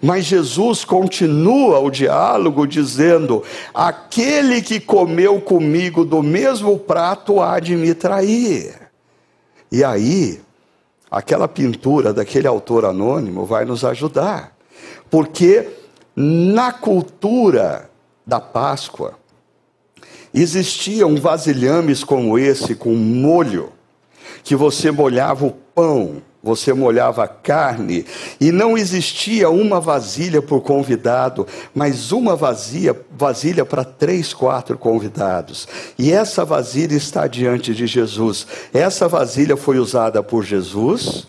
Mas 0.02 0.24
Jesus 0.24 0.84
continua 0.84 1.78
o 1.78 1.90
diálogo 1.90 2.66
dizendo: 2.66 3.42
Aquele 3.72 4.60
que 4.60 4.80
comeu 4.80 5.40
comigo 5.40 6.04
do 6.04 6.22
mesmo 6.22 6.78
prato 6.78 7.40
há 7.40 7.60
de 7.60 7.76
me 7.76 7.94
trair. 7.94 8.74
E 9.70 9.82
aí, 9.82 10.40
aquela 11.10 11.48
pintura 11.48 12.12
daquele 12.12 12.46
autor 12.46 12.84
anônimo 12.84 13.44
vai 13.44 13.64
nos 13.64 13.84
ajudar, 13.84 14.56
porque 15.10 15.68
na 16.14 16.72
cultura 16.72 17.90
da 18.26 18.40
Páscoa, 18.40 19.14
Existiam 20.36 21.16
vasilhames 21.16 22.04
como 22.04 22.38
esse, 22.38 22.74
com 22.74 22.94
molho, 22.94 23.72
que 24.44 24.54
você 24.54 24.90
molhava 24.90 25.46
o 25.46 25.50
pão, 25.50 26.22
você 26.42 26.74
molhava 26.74 27.24
a 27.24 27.28
carne, 27.28 28.04
e 28.38 28.52
não 28.52 28.76
existia 28.76 29.48
uma 29.48 29.80
vasilha 29.80 30.42
por 30.42 30.60
convidado, 30.60 31.46
mas 31.74 32.12
uma 32.12 32.36
vazia, 32.36 32.94
vasilha 33.16 33.64
para 33.64 33.82
três, 33.82 34.34
quatro 34.34 34.76
convidados. 34.76 35.66
E 35.98 36.12
essa 36.12 36.44
vasilha 36.44 36.94
está 36.94 37.26
diante 37.26 37.74
de 37.74 37.86
Jesus. 37.86 38.46
Essa 38.74 39.08
vasilha 39.08 39.56
foi 39.56 39.78
usada 39.78 40.22
por 40.22 40.44
Jesus, 40.44 41.28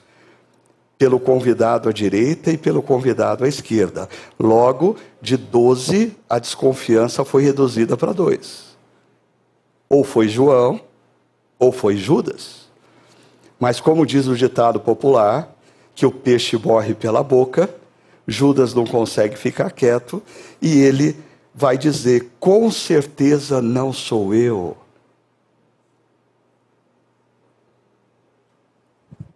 pelo 0.97 1.17
convidado 1.17 1.87
à 1.87 1.93
direita 1.93 2.51
e 2.51 2.57
pelo 2.57 2.81
convidado 2.81 3.45
à 3.45 3.47
esquerda. 3.47 4.09
Logo, 4.37 4.97
de 5.21 5.37
doze, 5.37 6.11
a 6.29 6.39
desconfiança 6.39 7.23
foi 7.23 7.43
reduzida 7.43 7.95
para 7.95 8.11
dois. 8.11 8.66
Ou 9.89 10.03
foi 10.03 10.27
João, 10.27 10.81
ou 11.57 11.71
foi 11.71 11.95
Judas. 11.97 12.67
Mas, 13.59 13.79
como 13.79 14.05
diz 14.05 14.27
o 14.27 14.35
ditado 14.35 14.79
popular, 14.79 15.55
que 15.95 16.05
o 16.05 16.11
peixe 16.11 16.57
morre 16.57 16.93
pela 16.93 17.23
boca, 17.23 17.73
Judas 18.27 18.73
não 18.73 18.85
consegue 18.85 19.35
ficar 19.35 19.71
quieto 19.71 20.21
e 20.61 20.79
ele 20.79 21.17
vai 21.55 21.77
dizer: 21.77 22.33
com 22.39 22.69
certeza 22.69 23.61
não 23.61 23.91
sou 23.91 24.33
eu. 24.33 24.77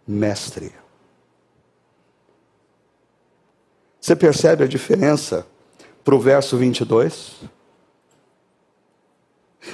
Mestre. 0.06 0.72
Você 4.00 4.14
percebe 4.14 4.64
a 4.64 4.68
diferença 4.68 5.46
para 6.04 6.14
o 6.14 6.20
verso 6.20 6.56
22? 6.56 7.40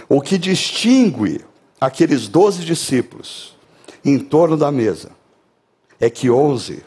O 0.09 0.21
que 0.21 0.39
distingue 0.39 1.45
aqueles 1.81 2.29
doze 2.29 2.65
discípulos 2.65 3.57
em 4.05 4.19
torno 4.19 4.57
da 4.57 4.71
mesa 4.71 5.11
é 6.01 6.09
que 6.09 6.31
onze 6.31 6.85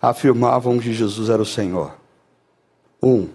afirmavam 0.00 0.78
que 0.78 0.92
Jesus 0.92 1.28
era 1.28 1.42
o 1.42 1.46
Senhor. 1.46 1.94
Um 3.02 3.28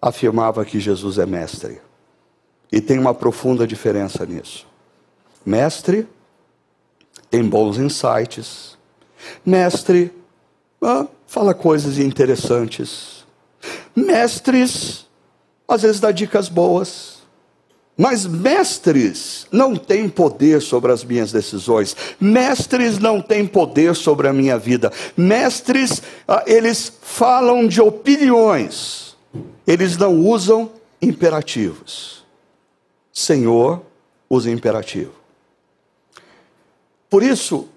afirmava 0.00 0.64
que 0.64 0.80
Jesus 0.80 1.18
é 1.18 1.26
mestre. 1.26 1.80
E 2.70 2.80
tem 2.80 2.98
uma 2.98 3.14
profunda 3.14 3.66
diferença 3.66 4.24
nisso. 4.26 4.66
Mestre 5.44 6.08
tem 7.30 7.46
bons 7.46 7.78
insights. 7.78 8.76
Mestre 9.44 10.12
ah, 10.80 11.06
fala 11.26 11.54
coisas 11.54 11.98
interessantes. 11.98 13.24
Mestres 13.94 15.06
às 15.68 15.82
vezes 15.82 16.00
dá 16.00 16.10
dicas 16.10 16.48
boas. 16.48 17.21
Mas 17.96 18.24
mestres 18.26 19.46
não 19.52 19.76
têm 19.76 20.08
poder 20.08 20.62
sobre 20.62 20.92
as 20.92 21.04
minhas 21.04 21.30
decisões, 21.30 21.94
mestres 22.18 22.98
não 22.98 23.20
têm 23.20 23.46
poder 23.46 23.94
sobre 23.94 24.28
a 24.28 24.32
minha 24.32 24.58
vida, 24.58 24.90
mestres, 25.16 26.02
ah, 26.26 26.42
eles 26.46 26.90
falam 27.02 27.68
de 27.68 27.82
opiniões, 27.82 29.16
eles 29.66 29.96
não 29.96 30.18
usam 30.18 30.70
imperativos. 31.02 32.24
Senhor 33.12 33.82
usa 34.28 34.50
imperativo. 34.50 35.12
Por 37.10 37.22
isso, 37.22 37.68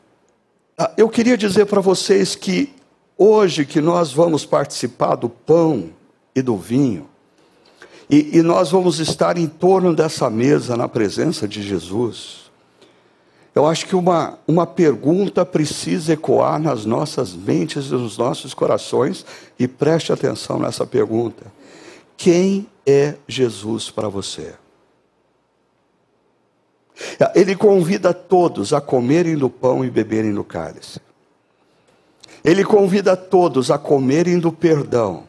ah, 0.78 0.94
eu 0.96 1.10
queria 1.10 1.38
dizer 1.38 1.66
para 1.66 1.82
vocês 1.82 2.36
que 2.36 2.74
hoje 3.18 3.66
que 3.66 3.82
nós 3.82 4.14
vamos 4.14 4.46
participar 4.46 5.16
do 5.16 5.28
pão 5.28 5.90
e 6.34 6.42
do 6.42 6.56
vinho, 6.56 7.10
e, 8.10 8.38
e 8.38 8.42
nós 8.42 8.72
vamos 8.72 9.00
estar 9.00 9.38
em 9.38 9.48
torno 9.48 9.94
dessa 9.94 10.30
mesa 10.30 10.78
na 10.78 10.88
presença 10.88 11.48
de 11.48 11.62
Jesus. 11.62 12.46
Eu 13.54 13.66
acho 13.66 13.86
que 13.86 13.96
uma, 13.96 14.38
uma 14.48 14.68
pergunta 14.68 15.46
precisa 15.46 16.14
ecoar 16.14 16.60
nas 16.60 16.86
nossas 16.86 17.34
mentes 17.34 17.88
e 17.88 17.94
nos 17.94 18.18
nossos 18.18 18.54
corações, 18.54 19.26
e 19.58 19.68
preste 19.68 20.12
atenção 20.12 20.60
nessa 20.60 20.86
pergunta: 20.86 21.46
Quem 22.18 22.68
é 22.86 23.16
Jesus 23.28 23.90
para 23.90 24.10
você? 24.10 24.54
Ele 27.34 27.56
convida 27.56 28.14
todos 28.14 28.72
a 28.72 28.80
comerem 28.80 29.36
do 29.36 29.50
pão 29.50 29.84
e 29.84 29.90
beberem 29.90 30.34
do 30.34 30.44
cálice. 30.44 31.00
Ele 32.44 32.64
convida 32.64 33.18
todos 33.18 33.72
a 33.72 33.78
comerem 33.78 34.40
do 34.40 34.52
perdão 34.52 35.24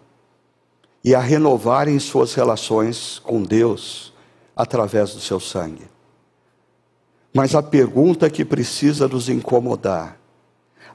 e 1.07 1.14
a 1.14 1.21
renovarem 1.21 2.01
suas 2.01 2.35
relações 2.35 3.21
com 3.23 3.40
Deus 3.40 4.12
através 4.57 5.14
do 5.14 5.21
seu 5.21 5.38
sangue. 5.38 5.88
Mas 7.33 7.55
a 7.55 7.62
pergunta 7.62 8.29
que 8.29 8.45
precisa 8.45 9.07
nos 9.07 9.29
incomodar 9.29 10.19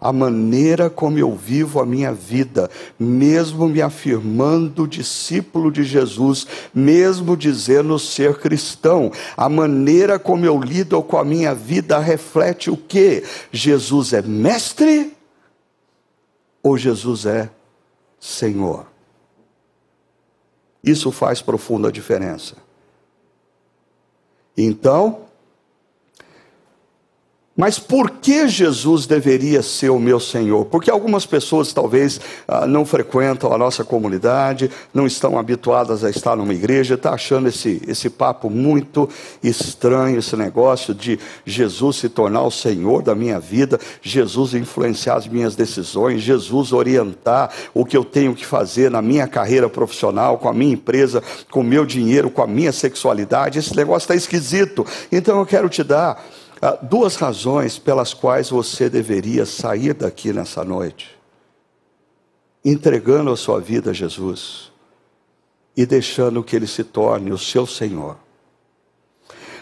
a 0.02 0.12
maneira 0.12 0.90
como 0.90 1.18
eu 1.18 1.34
vivo 1.34 1.80
a 1.80 1.86
minha 1.86 2.12
vida, 2.12 2.70
mesmo 3.00 3.70
me 3.70 3.82
afirmando 3.82 4.86
discípulo 4.86 5.72
de 5.72 5.84
Jesus, 5.84 6.46
mesmo 6.74 7.38
dizendo 7.38 7.98
ser 7.98 8.38
cristão, 8.40 9.14
a 9.38 9.48
maneira 9.48 10.20
como 10.20 10.44
eu 10.44 10.60
lido 10.60 11.02
com 11.04 11.18
a 11.18 11.24
minha 11.24 11.56
vida 11.56 12.00
reflete 12.00 12.70
o 12.70 12.76
que? 12.76 13.24
Jesus 13.50 14.12
é 14.12 14.22
mestre 14.22 15.16
ou 16.62 16.78
Jesus 16.78 17.26
é 17.26 17.50
Senhor? 18.20 18.91
Isso 20.84 21.12
faz 21.12 21.42
profunda 21.42 21.92
diferença. 21.92 22.56
Então, 24.58 25.26
mas 27.62 27.78
por 27.78 28.10
que 28.10 28.48
Jesus 28.48 29.06
deveria 29.06 29.62
ser 29.62 29.92
o 29.92 30.00
meu 30.00 30.20
Senhor? 30.20 30.66
Porque 30.66 30.90
algumas 30.90 31.28
pessoas 31.28 31.72
talvez 31.72 32.20
ah, 32.48 32.66
não 32.66 32.84
frequentam 32.84 33.54
a 33.54 33.58
nossa 33.60 33.84
comunidade, 33.84 34.72
não 34.92 35.06
estão 35.06 35.38
habituadas 35.38 36.04
a 36.04 36.10
estar 36.10 36.36
numa 36.36 36.56
igreja, 36.56 36.96
está 36.96 37.14
achando 37.14 37.50
esse, 37.50 37.80
esse 37.88 38.10
papo 38.10 38.50
muito 38.50 39.08
estranho, 39.44 40.18
esse 40.18 40.36
negócio 40.36 40.92
de 40.92 41.20
Jesus 41.46 41.98
se 41.98 42.10
tornar 42.10 42.42
o 42.42 42.50
Senhor 42.50 43.04
da 43.04 43.14
minha 43.14 43.40
vida, 43.40 43.80
Jesus 44.02 44.56
influenciar 44.56 45.18
as 45.18 45.28
minhas 45.28 45.56
decisões, 45.56 46.24
Jesus 46.24 46.74
orientar 46.74 47.52
o 47.76 47.86
que 47.86 47.96
eu 47.96 48.04
tenho 48.04 48.34
que 48.34 48.44
fazer 48.44 48.90
na 48.90 49.04
minha 49.04 49.28
carreira 49.28 49.70
profissional, 49.70 50.40
com 50.40 50.50
a 50.50 50.54
minha 50.54 50.74
empresa, 50.74 51.22
com 51.52 51.60
o 51.60 51.64
meu 51.64 51.86
dinheiro, 51.86 52.32
com 52.32 52.42
a 52.42 52.48
minha 52.48 52.72
sexualidade. 52.72 53.60
Esse 53.60 53.76
negócio 53.76 54.06
está 54.06 54.16
esquisito. 54.16 54.84
Então 55.12 55.38
eu 55.38 55.46
quero 55.46 55.70
te 55.70 55.84
dar 55.84 56.26
ah, 56.62 56.78
duas 56.80 57.16
razões 57.16 57.80
pelas 57.80 58.14
quais 58.14 58.52
você 58.52 58.88
deveria 58.88 59.48
sair 59.48 59.96
daqui 59.96 60.32
nessa 60.32 60.64
noite, 60.64 61.18
entregando 62.64 63.32
a 63.32 63.38
sua 63.38 63.60
vida 63.60 63.90
a 63.90 63.94
Jesus 63.94 64.72
e 65.76 65.88
deixando 65.88 66.44
que 66.44 66.56
Ele 66.56 66.68
se 66.68 66.84
torne 66.84 67.32
o 67.32 67.38
seu 67.38 67.66
Senhor. 67.66 68.16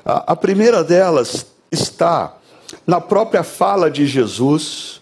A 0.04 0.36
primeira 0.36 0.84
delas 0.84 1.46
está 1.72 2.36
na 2.86 3.00
própria 3.00 3.44
fala 3.44 3.90
de 3.90 4.06
Jesus, 4.06 5.02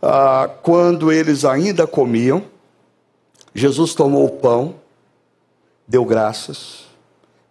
ah, 0.00 0.48
quando 0.62 1.10
eles 1.10 1.44
ainda 1.44 1.86
comiam, 1.86 2.44
Jesus 3.54 3.94
tomou 3.94 4.26
o 4.26 4.38
pão, 4.38 4.76
deu 5.86 6.04
graças, 6.04 6.84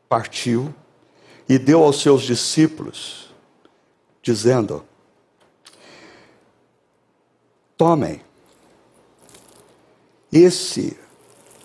partiu 0.08 0.74
e 1.50 1.58
deu 1.58 1.84
aos 1.84 2.02
seus 2.02 2.22
discípulos 2.22 3.27
dizendo: 4.32 4.84
Tomem, 7.78 8.22
esse 10.32 11.00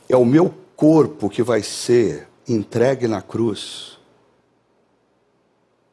é 0.08 0.16
o 0.16 0.24
meu 0.24 0.54
corpo 0.76 1.28
que 1.28 1.42
vai 1.42 1.60
ser 1.62 2.28
entregue 2.46 3.08
na 3.08 3.20
cruz 3.20 3.98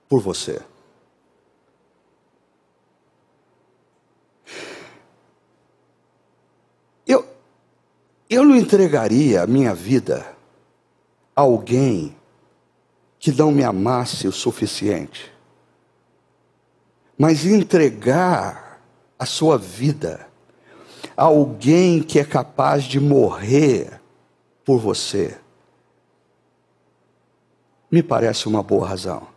por 0.07 0.21
você. 0.21 0.61
Eu, 7.07 7.25
eu 8.29 8.43
não 8.43 8.55
entregaria 8.55 9.41
a 9.41 9.47
minha 9.47 9.73
vida 9.73 10.35
a 11.35 11.41
alguém 11.41 12.15
que 13.17 13.31
não 13.31 13.51
me 13.51 13.63
amasse 13.63 14.27
o 14.27 14.31
suficiente 14.31 15.38
mas 17.19 17.45
entregar 17.45 18.81
a 19.19 19.25
sua 19.25 19.57
vida 19.57 20.25
a 21.17 21.25
alguém 21.25 22.01
que 22.01 22.17
é 22.17 22.23
capaz 22.23 22.85
de 22.85 22.97
morrer 22.97 23.99
por 24.63 24.79
você, 24.79 25.37
me 27.91 28.01
parece 28.01 28.47
uma 28.47 28.63
boa 28.63 28.87
razão. 28.87 29.27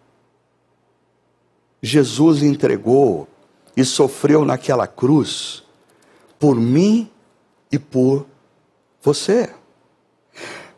Jesus 1.83 2.45
entregou 2.45 3.27
e 3.77 3.85
sofreu 3.85 4.45
naquela 4.45 4.87
cruz 4.87 5.65
por 6.39 6.55
mim 6.55 7.11
e 7.73 7.81
por 7.81 8.27
você. 9.03 9.53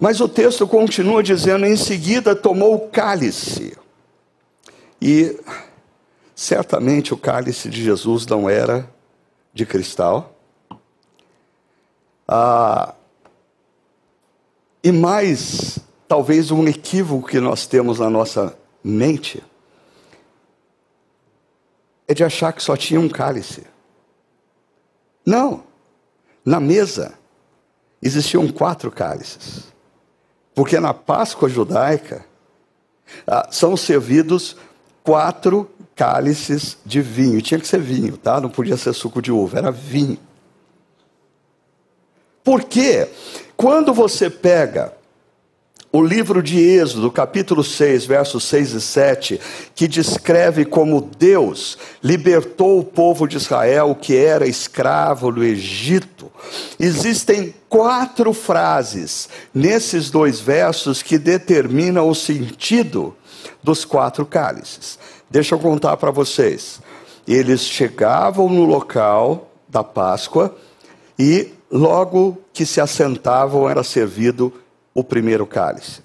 Mas 0.00 0.22
o 0.22 0.28
texto 0.28 0.66
continua 0.66 1.22
dizendo: 1.22 1.66
em 1.66 1.76
seguida 1.76 2.34
tomou 2.34 2.74
o 2.74 2.88
cálice. 2.88 3.76
E 5.02 5.38
Certamente 6.34 7.14
o 7.14 7.16
cálice 7.16 7.68
de 7.68 7.82
Jesus 7.82 8.26
não 8.26 8.48
era 8.50 8.88
de 9.52 9.64
cristal. 9.64 10.36
Ah, 12.26 12.94
e 14.82 14.90
mais, 14.90 15.78
talvez 16.08 16.50
um 16.50 16.66
equívoco 16.66 17.28
que 17.28 17.38
nós 17.38 17.66
temos 17.66 18.00
na 18.00 18.10
nossa 18.10 18.58
mente 18.82 19.42
é 22.06 22.12
de 22.12 22.24
achar 22.24 22.52
que 22.52 22.62
só 22.62 22.76
tinha 22.76 23.00
um 23.00 23.08
cálice. 23.08 23.64
Não. 25.24 25.64
Na 26.44 26.60
mesa 26.60 27.14
existiam 28.02 28.46
quatro 28.48 28.90
cálices. 28.90 29.72
Porque 30.54 30.78
na 30.78 30.92
Páscoa 30.92 31.48
judaica 31.48 32.24
ah, 33.26 33.48
são 33.50 33.76
servidos 33.76 34.56
quatro 35.02 35.70
cálices 35.94 36.76
de 36.84 37.00
vinho. 37.00 37.40
tinha 37.40 37.60
que 37.60 37.66
ser 37.66 37.80
vinho, 37.80 38.16
tá? 38.16 38.40
Não 38.40 38.50
podia 38.50 38.76
ser 38.76 38.92
suco 38.92 39.22
de 39.22 39.30
uva, 39.30 39.58
era 39.58 39.70
vinho. 39.70 40.18
Porque 42.42 43.08
quando 43.56 43.94
você 43.94 44.28
pega 44.28 44.92
o 45.94 46.02
livro 46.02 46.42
de 46.42 46.58
Êxodo, 46.58 47.08
capítulo 47.08 47.62
6, 47.62 48.04
versos 48.04 48.42
6 48.44 48.72
e 48.72 48.80
7, 48.80 49.40
que 49.76 49.86
descreve 49.86 50.64
como 50.64 51.00
Deus 51.00 51.78
libertou 52.02 52.80
o 52.80 52.84
povo 52.84 53.28
de 53.28 53.36
Israel 53.36 53.94
que 53.94 54.16
era 54.16 54.44
escravo 54.44 55.30
no 55.30 55.44
Egito, 55.44 56.32
existem 56.80 57.54
quatro 57.68 58.32
frases 58.32 59.28
nesses 59.54 60.10
dois 60.10 60.40
versos 60.40 61.00
que 61.00 61.16
determinam 61.16 62.08
o 62.08 62.14
sentido 62.14 63.16
dos 63.62 63.84
quatro 63.84 64.26
cálices. 64.26 64.98
Deixa 65.34 65.56
eu 65.56 65.58
contar 65.58 65.96
para 65.96 66.12
vocês. 66.12 66.80
Eles 67.26 67.62
chegavam 67.62 68.48
no 68.48 68.64
local 68.64 69.50
da 69.68 69.82
Páscoa 69.82 70.54
e 71.18 71.48
logo 71.68 72.38
que 72.52 72.64
se 72.64 72.80
assentavam 72.80 73.68
era 73.68 73.82
servido 73.82 74.52
o 74.94 75.02
primeiro 75.02 75.44
cálice. 75.44 76.02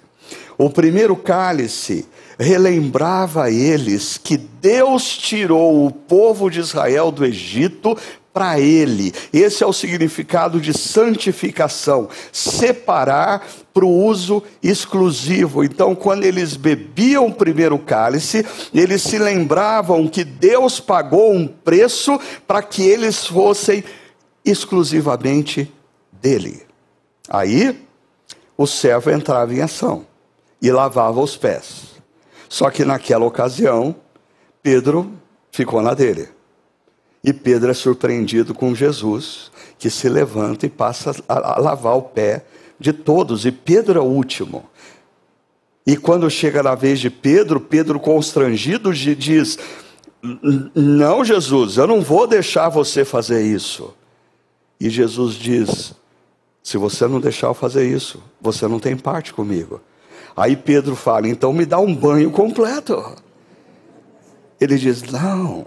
O 0.58 0.68
primeiro 0.68 1.14
cálice 1.14 2.08
relembrava 2.40 3.44
a 3.44 3.50
eles 3.52 4.18
que 4.18 4.36
Deus 4.36 5.16
tirou 5.16 5.86
o 5.86 5.92
povo 5.92 6.50
de 6.50 6.58
Israel 6.58 7.12
do 7.12 7.24
Egito 7.24 7.96
para 8.32 8.60
Ele. 8.60 9.12
Esse 9.32 9.62
é 9.62 9.66
o 9.66 9.72
significado 9.72 10.60
de 10.60 10.76
santificação 10.76 12.08
separar 12.32 13.46
para 13.72 13.84
o 13.84 14.04
uso 14.04 14.42
exclusivo. 14.62 15.64
Então, 15.64 15.94
quando 15.94 16.24
eles 16.24 16.56
bebiam 16.56 17.26
o 17.26 17.34
primeiro 17.34 17.78
cálice, 17.78 18.44
eles 18.72 19.02
se 19.02 19.18
lembravam 19.18 20.08
que 20.08 20.24
Deus 20.24 20.80
pagou 20.80 21.32
um 21.32 21.46
preço 21.46 22.18
para 22.46 22.62
que 22.62 22.82
eles 22.82 23.26
fossem 23.26 23.84
exclusivamente 24.44 25.72
dele. 26.12 26.62
Aí, 27.28 27.80
o 28.56 28.66
servo 28.66 29.10
entrava 29.10 29.54
em 29.54 29.60
ação 29.60 30.06
e 30.60 30.70
lavava 30.70 31.20
os 31.20 31.36
pés. 31.36 31.90
Só 32.48 32.68
que 32.70 32.84
naquela 32.84 33.24
ocasião, 33.24 33.94
Pedro 34.62 35.12
ficou 35.50 35.80
na 35.80 35.94
dele. 35.94 36.28
E 37.22 37.32
Pedro 37.32 37.70
é 37.70 37.74
surpreendido 37.74 38.54
com 38.54 38.74
Jesus, 38.74 39.50
que 39.78 39.90
se 39.90 40.08
levanta 40.08 40.66
e 40.66 40.70
passa 40.70 41.14
a, 41.28 41.60
lavar 41.60 41.96
o 41.96 42.02
pé 42.02 42.44
de 42.78 42.92
todos. 42.92 43.44
E 43.44 43.52
Pedro 43.52 43.98
é 43.98 44.02
o 44.02 44.06
último. 44.06 44.64
E 45.86 45.96
quando 45.96 46.30
chega 46.30 46.62
na 46.62 46.74
vez 46.74 46.98
de 46.98 47.10
Pedro, 47.10 47.60
Pedro 47.60 48.00
constrangido 48.00 48.92
diz: 48.92 49.58
Não, 50.74 51.24
Jesus, 51.24 51.76
eu 51.76 51.86
não 51.86 52.00
vou 52.00 52.26
deixar 52.26 52.68
você 52.70 53.04
fazer 53.04 53.44
isso. 53.44 53.94
E 54.80 54.88
Jesus 54.88 55.34
diz: 55.34 55.94
Se 56.62 56.78
você 56.78 57.06
não 57.06 57.20
deixar 57.20 57.48
eu 57.48 57.54
fazer 57.54 57.86
isso, 57.86 58.22
você 58.40 58.66
não 58.66 58.78
tem 58.78 58.96
parte 58.96 59.34
comigo. 59.34 59.80
Aí 60.34 60.56
Pedro 60.56 60.96
fala: 60.96 61.28
Então 61.28 61.52
me 61.52 61.66
dá 61.66 61.78
um 61.78 61.94
banho 61.94 62.30
completo. 62.30 63.14
Ele 64.58 64.76
diz: 64.78 65.02
Não 65.02 65.66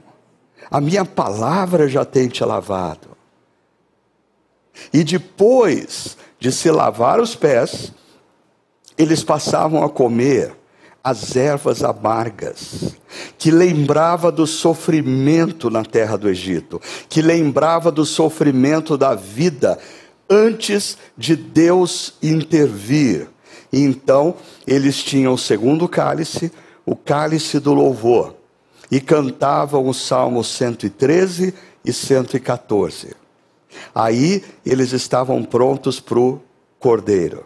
a 0.69 0.81
minha 0.81 1.05
palavra 1.05 1.87
já 1.87 2.05
tem 2.05 2.27
te 2.27 2.43
lavado. 2.43 3.09
E 4.91 5.03
depois 5.03 6.17
de 6.39 6.51
se 6.51 6.69
lavar 6.71 7.19
os 7.19 7.35
pés, 7.35 7.93
eles 8.97 9.23
passavam 9.23 9.83
a 9.83 9.89
comer 9.89 10.55
as 11.03 11.35
ervas 11.35 11.83
amargas, 11.83 12.95
que 13.37 13.51
lembrava 13.51 14.31
do 14.31 14.47
sofrimento 14.47 15.69
na 15.69 15.83
terra 15.83 16.17
do 16.17 16.29
Egito, 16.29 16.81
que 17.09 17.21
lembrava 17.21 17.91
do 17.91 18.05
sofrimento 18.05 18.97
da 18.97 19.13
vida 19.13 19.77
antes 20.29 20.97
de 21.17 21.35
Deus 21.35 22.13
intervir. 22.23 23.27
Então 23.71 24.35
eles 24.65 25.03
tinham 25.03 25.33
o 25.33 25.37
segundo 25.37 25.89
cálice, 25.89 26.51
o 26.85 26.95
cálice 26.95 27.59
do 27.59 27.73
louvor 27.73 28.42
e 28.93 29.01
cantavam 29.01 29.87
os 29.87 30.05
salmos 30.05 30.45
113 30.49 31.51
e 31.83 31.91
114. 31.91 33.15
Aí 33.93 34.43
eles 34.63 34.91
estavam 34.91 35.43
prontos 35.43 35.99
para 35.99 36.19
o 36.19 36.39
cordeiro 36.77 37.43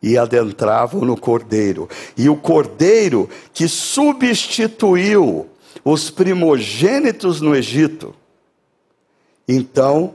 e 0.00 0.16
adentravam 0.16 1.00
no 1.00 1.16
cordeiro. 1.16 1.88
E 2.16 2.28
o 2.28 2.36
cordeiro 2.36 3.28
que 3.52 3.66
substituiu 3.66 5.48
os 5.84 6.10
primogênitos 6.10 7.40
no 7.40 7.56
Egito, 7.56 8.14
então 9.48 10.14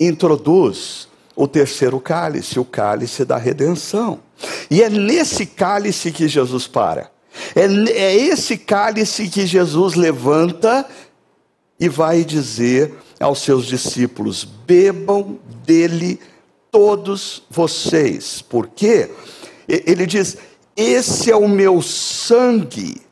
introduz 0.00 1.06
o 1.36 1.46
terceiro 1.46 2.00
cálice, 2.00 2.58
o 2.58 2.64
cálice 2.64 3.24
da 3.24 3.36
redenção. 3.36 4.18
E 4.68 4.82
é 4.82 4.90
nesse 4.90 5.46
cálice 5.46 6.10
que 6.10 6.26
Jesus 6.26 6.66
para. 6.66 7.14
É, 7.54 7.64
é 7.92 8.16
esse 8.16 8.56
cálice 8.56 9.28
que 9.28 9.46
Jesus 9.46 9.94
levanta 9.94 10.86
e 11.78 11.88
vai 11.88 12.24
dizer 12.24 12.94
aos 13.20 13.40
seus 13.40 13.66
discípulos: 13.66 14.44
bebam 14.44 15.38
dele 15.64 16.20
todos 16.70 17.42
vocês. 17.50 18.42
Por 18.42 18.68
quê? 18.68 19.10
Ele 19.68 20.06
diz: 20.06 20.36
esse 20.76 21.30
é 21.30 21.36
o 21.36 21.48
meu 21.48 21.80
sangue 21.80 23.05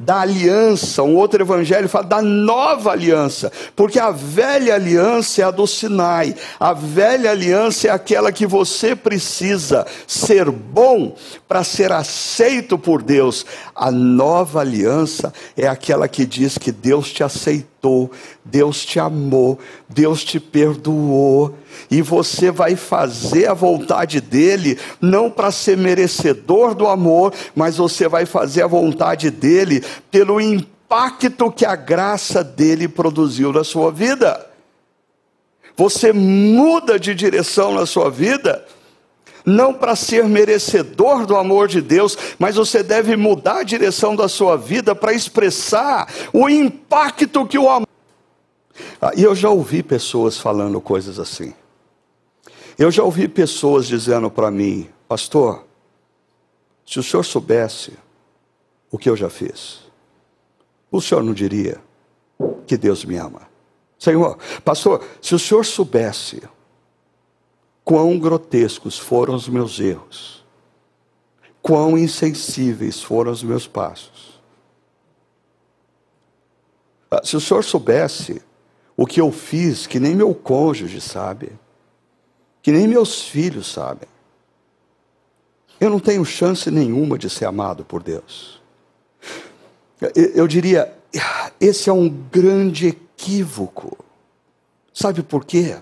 da 0.00 0.22
aliança, 0.22 1.02
um 1.02 1.14
outro 1.14 1.42
evangelho 1.42 1.86
fala 1.86 2.06
da 2.06 2.22
nova 2.22 2.90
aliança, 2.92 3.52
porque 3.76 3.98
a 3.98 4.10
velha 4.10 4.74
aliança 4.74 5.42
é 5.42 5.44
a 5.44 5.50
do 5.50 5.66
Sinai, 5.66 6.34
a 6.58 6.72
velha 6.72 7.30
aliança 7.30 7.86
é 7.86 7.90
aquela 7.90 8.32
que 8.32 8.46
você 8.46 8.96
precisa 8.96 9.86
ser 10.06 10.50
bom 10.50 11.14
para 11.46 11.62
ser 11.62 11.92
aceito 11.92 12.78
por 12.78 13.02
Deus, 13.02 13.44
a 13.74 13.90
nova 13.90 14.60
aliança 14.60 15.34
é 15.54 15.68
aquela 15.68 16.08
que 16.08 16.24
diz 16.24 16.56
que 16.56 16.72
Deus 16.72 17.12
te 17.12 17.22
aceitou, 17.22 18.10
Deus 18.42 18.82
te 18.86 18.98
amou, 18.98 19.58
Deus 19.86 20.24
te 20.24 20.40
perdoou, 20.40 21.54
e 21.90 22.02
você 22.02 22.50
vai 22.50 22.76
fazer 22.76 23.48
a 23.48 23.54
vontade 23.54 24.20
dele, 24.20 24.78
não 25.00 25.30
para 25.30 25.50
ser 25.50 25.76
merecedor 25.76 26.74
do 26.74 26.86
amor, 26.86 27.32
mas 27.54 27.76
você 27.76 28.08
vai 28.08 28.26
fazer 28.26 28.62
a 28.62 28.66
vontade 28.66 29.30
dele 29.30 29.84
pelo 30.10 30.40
impacto 30.40 31.50
que 31.50 31.64
a 31.64 31.76
graça 31.76 32.42
dele 32.42 32.88
produziu 32.88 33.52
na 33.52 33.64
sua 33.64 33.90
vida. 33.90 34.46
Você 35.76 36.12
muda 36.12 36.98
de 36.98 37.14
direção 37.14 37.72
na 37.74 37.86
sua 37.86 38.10
vida, 38.10 38.64
não 39.46 39.72
para 39.72 39.96
ser 39.96 40.24
merecedor 40.24 41.26
do 41.26 41.36
amor 41.36 41.68
de 41.68 41.80
Deus, 41.80 42.16
mas 42.38 42.56
você 42.56 42.82
deve 42.82 43.16
mudar 43.16 43.60
a 43.60 43.62
direção 43.62 44.14
da 44.14 44.28
sua 44.28 44.56
vida 44.56 44.94
para 44.94 45.12
expressar 45.12 46.06
o 46.32 46.48
impacto 46.48 47.46
que 47.46 47.58
o 47.58 47.68
amor. 47.68 47.89
Ah, 49.00 49.12
e 49.16 49.22
eu 49.22 49.34
já 49.34 49.50
ouvi 49.50 49.82
pessoas 49.82 50.38
falando 50.38 50.80
coisas 50.80 51.18
assim. 51.18 51.54
Eu 52.78 52.90
já 52.90 53.02
ouvi 53.02 53.28
pessoas 53.28 53.86
dizendo 53.86 54.30
para 54.30 54.50
mim, 54.50 54.88
pastor, 55.06 55.64
se 56.86 56.98
o 56.98 57.02
senhor 57.02 57.22
soubesse 57.22 57.92
o 58.90 58.98
que 58.98 59.08
eu 59.08 59.16
já 59.16 59.28
fiz, 59.28 59.80
o 60.90 61.00
senhor 61.00 61.22
não 61.22 61.34
diria 61.34 61.80
que 62.66 62.76
Deus 62.76 63.04
me 63.04 63.16
ama. 63.16 63.42
Senhor, 63.98 64.38
pastor, 64.64 65.04
se 65.20 65.34
o 65.34 65.38
senhor 65.38 65.64
soubesse 65.64 66.42
quão 67.84 68.18
grotescos 68.18 68.98
foram 68.98 69.34
os 69.34 69.48
meus 69.48 69.78
erros, 69.78 70.44
quão 71.60 71.98
insensíveis 71.98 73.02
foram 73.02 73.30
os 73.30 73.42
meus 73.42 73.66
passos. 73.66 74.40
Ah, 77.10 77.20
se 77.24 77.36
o 77.36 77.40
senhor 77.40 77.62
soubesse 77.62 78.42
o 79.00 79.06
que 79.06 79.18
eu 79.18 79.32
fiz, 79.32 79.86
que 79.86 79.98
nem 79.98 80.14
meu 80.14 80.34
cônjuge 80.34 81.00
sabe, 81.00 81.52
que 82.60 82.70
nem 82.70 82.86
meus 82.86 83.22
filhos 83.22 83.72
sabem. 83.72 84.06
Eu 85.80 85.88
não 85.88 85.98
tenho 85.98 86.22
chance 86.22 86.70
nenhuma 86.70 87.16
de 87.16 87.30
ser 87.30 87.46
amado 87.46 87.82
por 87.82 88.02
Deus. 88.02 88.60
Eu 90.14 90.46
diria, 90.46 90.94
esse 91.58 91.88
é 91.88 91.92
um 91.94 92.10
grande 92.10 92.88
equívoco. 92.88 93.96
Sabe 94.92 95.22
por 95.22 95.46
quê? 95.46 95.78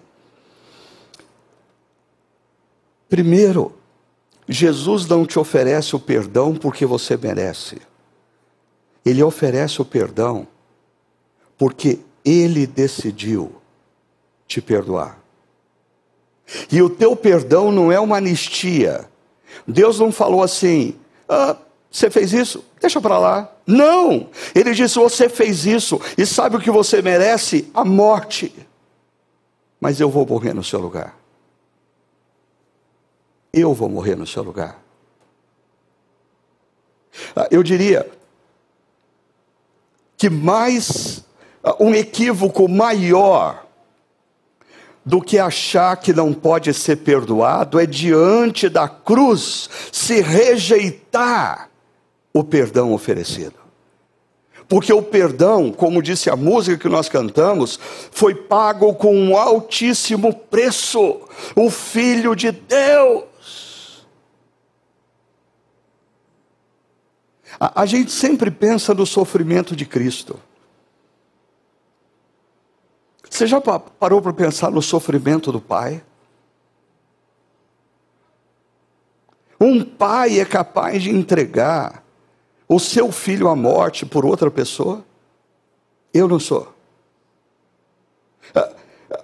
Primeiro, 3.09 3.75
Jesus 4.49 5.07
não 5.07 5.27
te 5.27 5.41
oferece 5.41 5.97
o 5.97 5.99
perdão 5.99 6.55
porque 6.55 6.87
você 6.87 7.17
merece. 7.17 7.83
Ele 9.05 9.25
oferece 9.25 9.83
o 9.83 9.85
perdão 9.85 10.47
porque 11.59 11.99
ele 12.25 12.67
decidiu 12.67 13.53
te 14.47 14.61
perdoar. 14.61 15.19
E 16.71 16.81
o 16.81 16.89
teu 16.89 17.15
perdão 17.15 17.71
não 17.71 17.93
é 17.93 18.01
uma 18.01 18.17
anistia. 18.17 19.09
Deus 19.67 19.99
não 19.99 20.11
falou 20.11 20.43
assim: 20.43 20.99
ah, 21.29 21.57
você 21.91 22.11
fez 22.11 22.33
isso? 22.33 22.65
Deixa 22.81 23.01
para 23.01 23.19
lá. 23.19 23.53
Não! 23.67 24.31
Ele 24.55 24.73
disse: 24.73 24.99
você 24.99 25.29
fez 25.29 25.67
isso 25.67 26.01
e 26.17 26.25
sabe 26.25 26.57
o 26.57 26.61
que 26.61 26.71
você 26.71 27.03
merece? 27.03 27.71
A 27.75 27.85
morte. 27.85 28.55
Mas 29.81 30.01
eu 30.01 30.11
vou 30.11 30.27
morrer 30.27 30.55
no 30.55 30.65
seu 30.65 30.81
lugar. 30.81 31.17
Eu 33.53 33.75
vou 33.75 33.89
morrer 33.89 34.17
no 34.17 34.27
seu 34.27 34.43
lugar. 34.43 34.83
Ah, 37.35 37.49
eu 37.51 37.63
diria 37.63 38.09
que 40.17 40.29
mais 40.29 41.18
um 41.81 41.95
equívoco 41.95 42.69
maior 42.69 43.67
do 45.05 45.23
que 45.23 45.39
achar 45.39 45.97
que 45.97 46.13
não 46.13 46.35
pode 46.35 46.73
ser 46.75 46.97
perdoado 46.97 47.81
é 47.81 47.87
diante 47.87 48.69
da 48.69 48.87
cruz 48.89 49.69
se 49.91 50.21
rejeitar 50.21 51.71
o 52.33 52.45
perdão 52.45 52.93
oferecido. 52.93 53.55
Porque 54.69 54.93
o 54.93 55.03
perdão, 55.03 55.73
como 55.73 56.03
disse 56.03 56.29
a 56.29 56.37
música 56.37 56.77
que 56.77 56.91
nós 56.91 57.09
cantamos, 57.09 57.81
foi 58.11 58.35
pago 58.35 58.95
com 58.95 59.17
um 59.17 59.35
altíssimo 59.35 60.35
preço 60.35 61.23
o 61.57 61.71
Filho 61.71 62.37
de 62.37 62.53
Deus. 62.53 64.05
A, 67.59 67.81
a 67.81 67.87
gente 67.87 68.13
sempre 68.13 68.51
pensa 68.51 68.93
no 68.93 69.07
sofrimento 69.07 69.75
de 69.75 69.87
Cristo. 69.87 70.39
Você 73.31 73.47
já 73.47 73.61
parou 73.61 74.23
para 74.23 74.33
pensar 74.33 74.71
no 74.71 74.83
sofrimento 74.83 75.53
do 75.53 75.61
pai? 75.61 76.03
Um 79.61 79.85
pai 79.85 80.41
é 80.41 80.45
capaz 80.45 81.03
de 81.03 81.11
entregar 81.11 82.05
o 82.69 82.79
seu 82.79 83.11
filho 83.11 83.49
à 83.49 83.57
morte 83.57 84.07
por 84.07 84.25
outra 84.25 84.51
pessoa? 84.51 85.05
Eu 86.13 86.29
não 86.29 86.39
sou. 86.39 86.73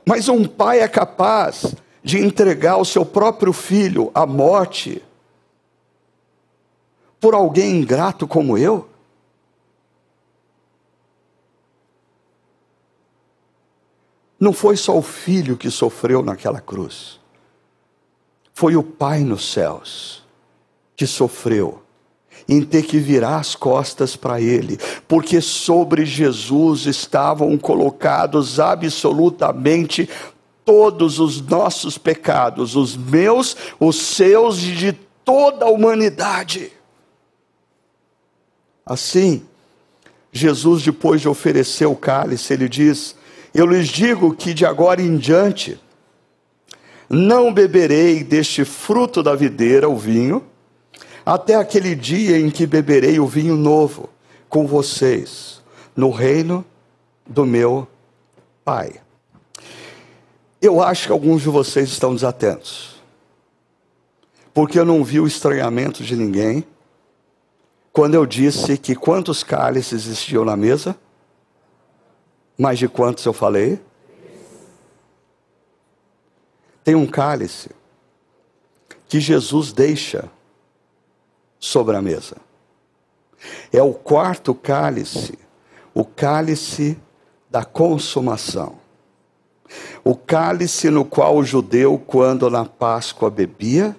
Mas 0.06 0.28
um 0.28 0.44
pai 0.44 0.80
é 0.80 0.88
capaz 0.88 1.74
de 2.02 2.18
entregar 2.18 2.76
o 2.76 2.84
seu 2.84 3.04
próprio 3.06 3.52
filho 3.52 4.10
à 4.14 4.26
morte 4.26 5.02
por 7.20 7.34
alguém 7.34 7.78
ingrato 7.78 8.28
como 8.28 8.58
eu? 8.58 8.86
Não 14.44 14.52
foi 14.52 14.76
só 14.76 14.96
o 14.96 15.02
filho 15.02 15.56
que 15.56 15.70
sofreu 15.70 16.22
naquela 16.22 16.60
cruz, 16.60 17.18
foi 18.52 18.76
o 18.76 18.82
Pai 18.82 19.20
nos 19.20 19.50
céus 19.50 20.22
que 20.94 21.06
sofreu 21.06 21.82
em 22.46 22.62
ter 22.62 22.82
que 22.82 22.98
virar 22.98 23.38
as 23.38 23.54
costas 23.54 24.16
para 24.16 24.40
ele, 24.40 24.78
porque 25.08 25.40
sobre 25.40 26.04
Jesus 26.04 26.84
estavam 26.84 27.56
colocados 27.56 28.60
absolutamente 28.60 30.08
todos 30.62 31.18
os 31.18 31.40
nossos 31.40 31.96
pecados, 31.96 32.76
os 32.76 32.96
meus, 32.96 33.56
os 33.80 33.96
seus 33.96 34.62
e 34.62 34.72
de 34.72 34.92
toda 35.24 35.64
a 35.64 35.70
humanidade. 35.70 36.70
Assim, 38.84 39.42
Jesus, 40.30 40.82
depois 40.82 41.22
de 41.22 41.28
oferecer 41.28 41.86
o 41.86 41.96
cálice, 41.96 42.52
ele 42.52 42.68
diz: 42.68 43.16
Eu 43.54 43.66
lhes 43.66 43.86
digo 43.86 44.34
que 44.34 44.52
de 44.52 44.66
agora 44.66 45.00
em 45.00 45.16
diante 45.16 45.80
não 47.08 47.54
beberei 47.54 48.24
deste 48.24 48.64
fruto 48.64 49.22
da 49.22 49.36
videira, 49.36 49.88
o 49.88 49.96
vinho, 49.96 50.44
até 51.24 51.54
aquele 51.54 51.94
dia 51.94 52.36
em 52.38 52.50
que 52.50 52.66
beberei 52.66 53.20
o 53.20 53.26
vinho 53.26 53.56
novo 53.56 54.10
com 54.48 54.66
vocês, 54.66 55.62
no 55.94 56.10
reino 56.10 56.64
do 57.24 57.46
meu 57.46 57.86
Pai. 58.64 59.00
Eu 60.60 60.82
acho 60.82 61.06
que 61.06 61.12
alguns 61.12 61.42
de 61.42 61.48
vocês 61.48 61.90
estão 61.90 62.14
desatentos, 62.14 63.02
porque 64.52 64.78
eu 64.78 64.84
não 64.84 65.04
vi 65.04 65.20
o 65.20 65.26
estranhamento 65.26 66.02
de 66.02 66.16
ninguém 66.16 66.64
quando 67.92 68.14
eu 68.14 68.26
disse 68.26 68.76
que 68.76 68.96
quantos 68.96 69.44
cálices 69.44 70.06
existiam 70.06 70.44
na 70.44 70.56
mesa? 70.56 70.96
Mais 72.56 72.78
de 72.78 72.88
quantos 72.88 73.24
eu 73.24 73.32
falei? 73.32 73.80
Tem 76.84 76.94
um 76.94 77.06
cálice 77.06 77.70
que 79.08 79.18
Jesus 79.20 79.72
deixa 79.72 80.30
sobre 81.58 81.96
a 81.96 82.02
mesa. 82.02 82.36
É 83.72 83.82
o 83.82 83.92
quarto 83.92 84.54
cálice, 84.54 85.38
o 85.94 86.04
cálice 86.04 86.98
da 87.50 87.64
consumação. 87.64 88.76
O 90.04 90.14
cálice 90.14 90.90
no 90.90 91.04
qual 91.04 91.36
o 91.36 91.44
judeu, 91.44 91.98
quando 91.98 92.50
na 92.50 92.64
Páscoa 92.64 93.30
bebia, 93.30 93.96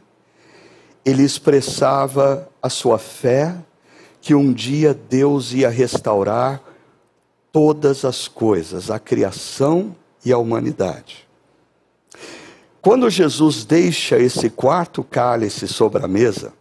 ele 1.03 1.23
expressava 1.23 2.49
a 2.61 2.69
sua 2.69 2.97
fé 2.97 3.55
que 4.21 4.33
um 4.33 4.53
dia 4.53 4.93
Deus 4.93 5.53
ia 5.53 5.69
restaurar 5.69 6.61
todas 7.55 8.03
as 8.03 8.27
coisas, 8.27 8.91
a 8.91 8.99
criação 8.99 9.95
e 10.25 10.33
a 10.33 10.37
humanidade. 10.37 11.25
Quando 12.81 13.09
Jesus 13.09 13.63
deixa 13.63 14.19
esse 14.19 14.49
quarto 14.49 15.01
cálice 15.05 15.65
sobre 15.65 16.03
a 16.03 16.07
mesa, 16.07 16.51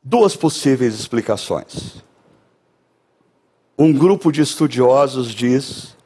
duas 0.00 0.36
possíveis 0.36 0.94
explicações. 0.94 2.04
Um 3.76 3.92
grupo 3.92 4.30
de 4.30 4.42
estudiosos 4.42 5.34
diz 5.34 5.96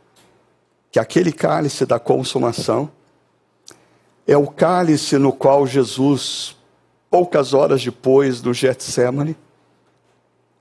que 0.90 0.98
aquele 0.98 1.30
cálice 1.30 1.84
da 1.84 1.98
consumação 1.98 2.90
é 4.26 4.34
o 4.34 4.46
cálice 4.46 5.18
no 5.18 5.30
qual 5.30 5.66
Jesus, 5.66 6.56
poucas 7.10 7.52
horas 7.52 7.84
depois 7.84 8.40
do 8.40 8.54
Getsemane, 8.54 9.36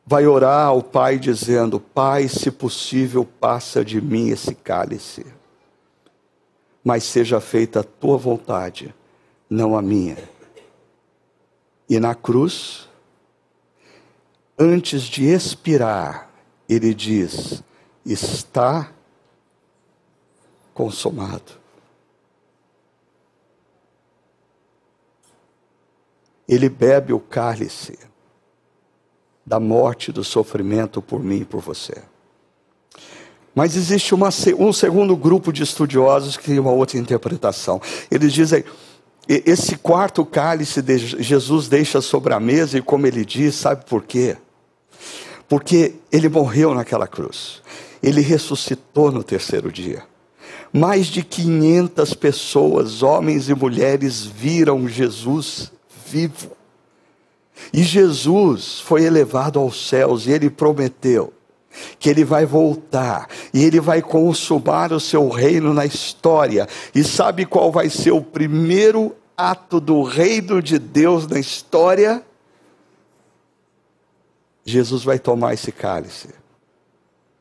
vai 0.08 0.26
orar 0.26 0.68
ao 0.68 0.82
Pai 0.82 1.20
dizendo: 1.20 1.82
Pai, 1.82 2.30
se 2.30 2.50
possível, 2.50 3.26
passa 3.26 3.84
de 3.84 4.00
mim 4.00 4.30
esse 4.30 4.56
cálice, 4.56 5.26
mas 6.82 7.04
seja 7.04 7.42
feita 7.42 7.82
a 7.82 7.84
tua 7.84 8.18
vontade, 8.18 8.96
não 9.50 9.78
a 9.78 9.82
minha. 9.82 10.18
E 11.90 12.00
na 12.00 12.16
cruz, 12.16 12.88
antes 14.58 15.02
de 15.02 15.26
expirar, 15.26 16.30
ele 16.70 16.94
diz: 16.94 17.62
está 18.06 18.90
consumado. 20.74 21.58
Ele 26.48 26.70
bebe 26.70 27.12
o 27.12 27.20
cálice 27.20 28.07
da 29.48 29.62
morte, 29.62 30.12
do 30.12 30.26
sofrimento 30.26 31.02
por 31.02 31.24
mim 31.24 31.38
e 31.38 31.46
por 31.46 31.62
você. 31.62 32.04
Mas 33.56 33.78
existe 33.78 34.14
uma, 34.14 34.28
um 34.60 34.74
segundo 34.74 35.16
grupo 35.16 35.54
de 35.54 35.64
estudiosos 35.64 36.36
que 36.36 36.44
tem 36.44 36.60
uma 36.60 36.72
outra 36.72 36.98
interpretação. 36.98 37.82
Eles 38.12 38.34
dizem: 38.34 38.66
esse 39.28 39.78
quarto 39.78 40.26
cálice 40.26 40.82
de 40.82 40.98
Jesus 41.24 41.70
deixa 41.70 42.02
sobre 42.02 42.34
a 42.34 42.40
mesa, 42.42 42.78
e 42.78 42.82
como 42.82 43.08
ele 43.08 43.24
diz, 43.24 43.56
sabe 43.56 43.86
por 43.86 44.04
quê? 44.04 44.36
Porque 45.48 45.96
ele 46.12 46.28
morreu 46.28 46.76
naquela 46.76 47.08
cruz. 47.08 47.62
Ele 48.04 48.20
ressuscitou 48.20 49.12
no 49.12 49.24
terceiro 49.24 49.72
dia. 49.72 50.04
Mais 50.72 51.08
de 51.08 51.24
500 51.24 52.14
pessoas, 52.14 53.02
homens 53.02 53.48
e 53.48 53.56
mulheres, 53.56 54.26
viram 54.26 54.88
Jesus 54.90 55.72
vivo. 56.06 56.52
E 57.74 57.84
Jesus 57.84 58.80
foi 58.80 59.04
elevado 59.04 59.60
aos 59.60 59.88
céus 59.88 60.26
e 60.26 60.32
ele 60.32 60.50
prometeu 60.50 61.34
que 62.00 62.10
ele 62.10 62.24
vai 62.24 62.46
voltar 62.46 63.28
e 63.54 63.64
ele 63.64 63.80
vai 63.80 64.02
consumar 64.02 64.92
o 64.92 65.00
seu 65.00 65.30
reino 65.30 65.74
na 65.74 65.86
história. 65.86 66.68
E 66.94 67.04
sabe 67.04 67.46
qual 67.46 67.72
vai 67.72 67.90
ser 67.90 68.12
o 68.12 68.22
primeiro 68.22 69.16
ato 69.36 69.80
do 69.80 70.02
reino 70.02 70.62
de 70.62 70.80
Deus 70.80 71.28
na 71.28 71.40
história? 71.40 72.24
Jesus 74.66 75.04
vai 75.04 75.20
tomar 75.20 75.54
esse 75.54 75.72
cálice 75.72 76.30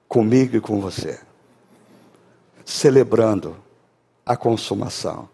comigo 0.08 0.56
e 0.56 0.60
com 0.60 0.80
você, 0.80 1.18
celebrando 2.64 3.56
a 4.24 4.36
consumação. 4.36 5.28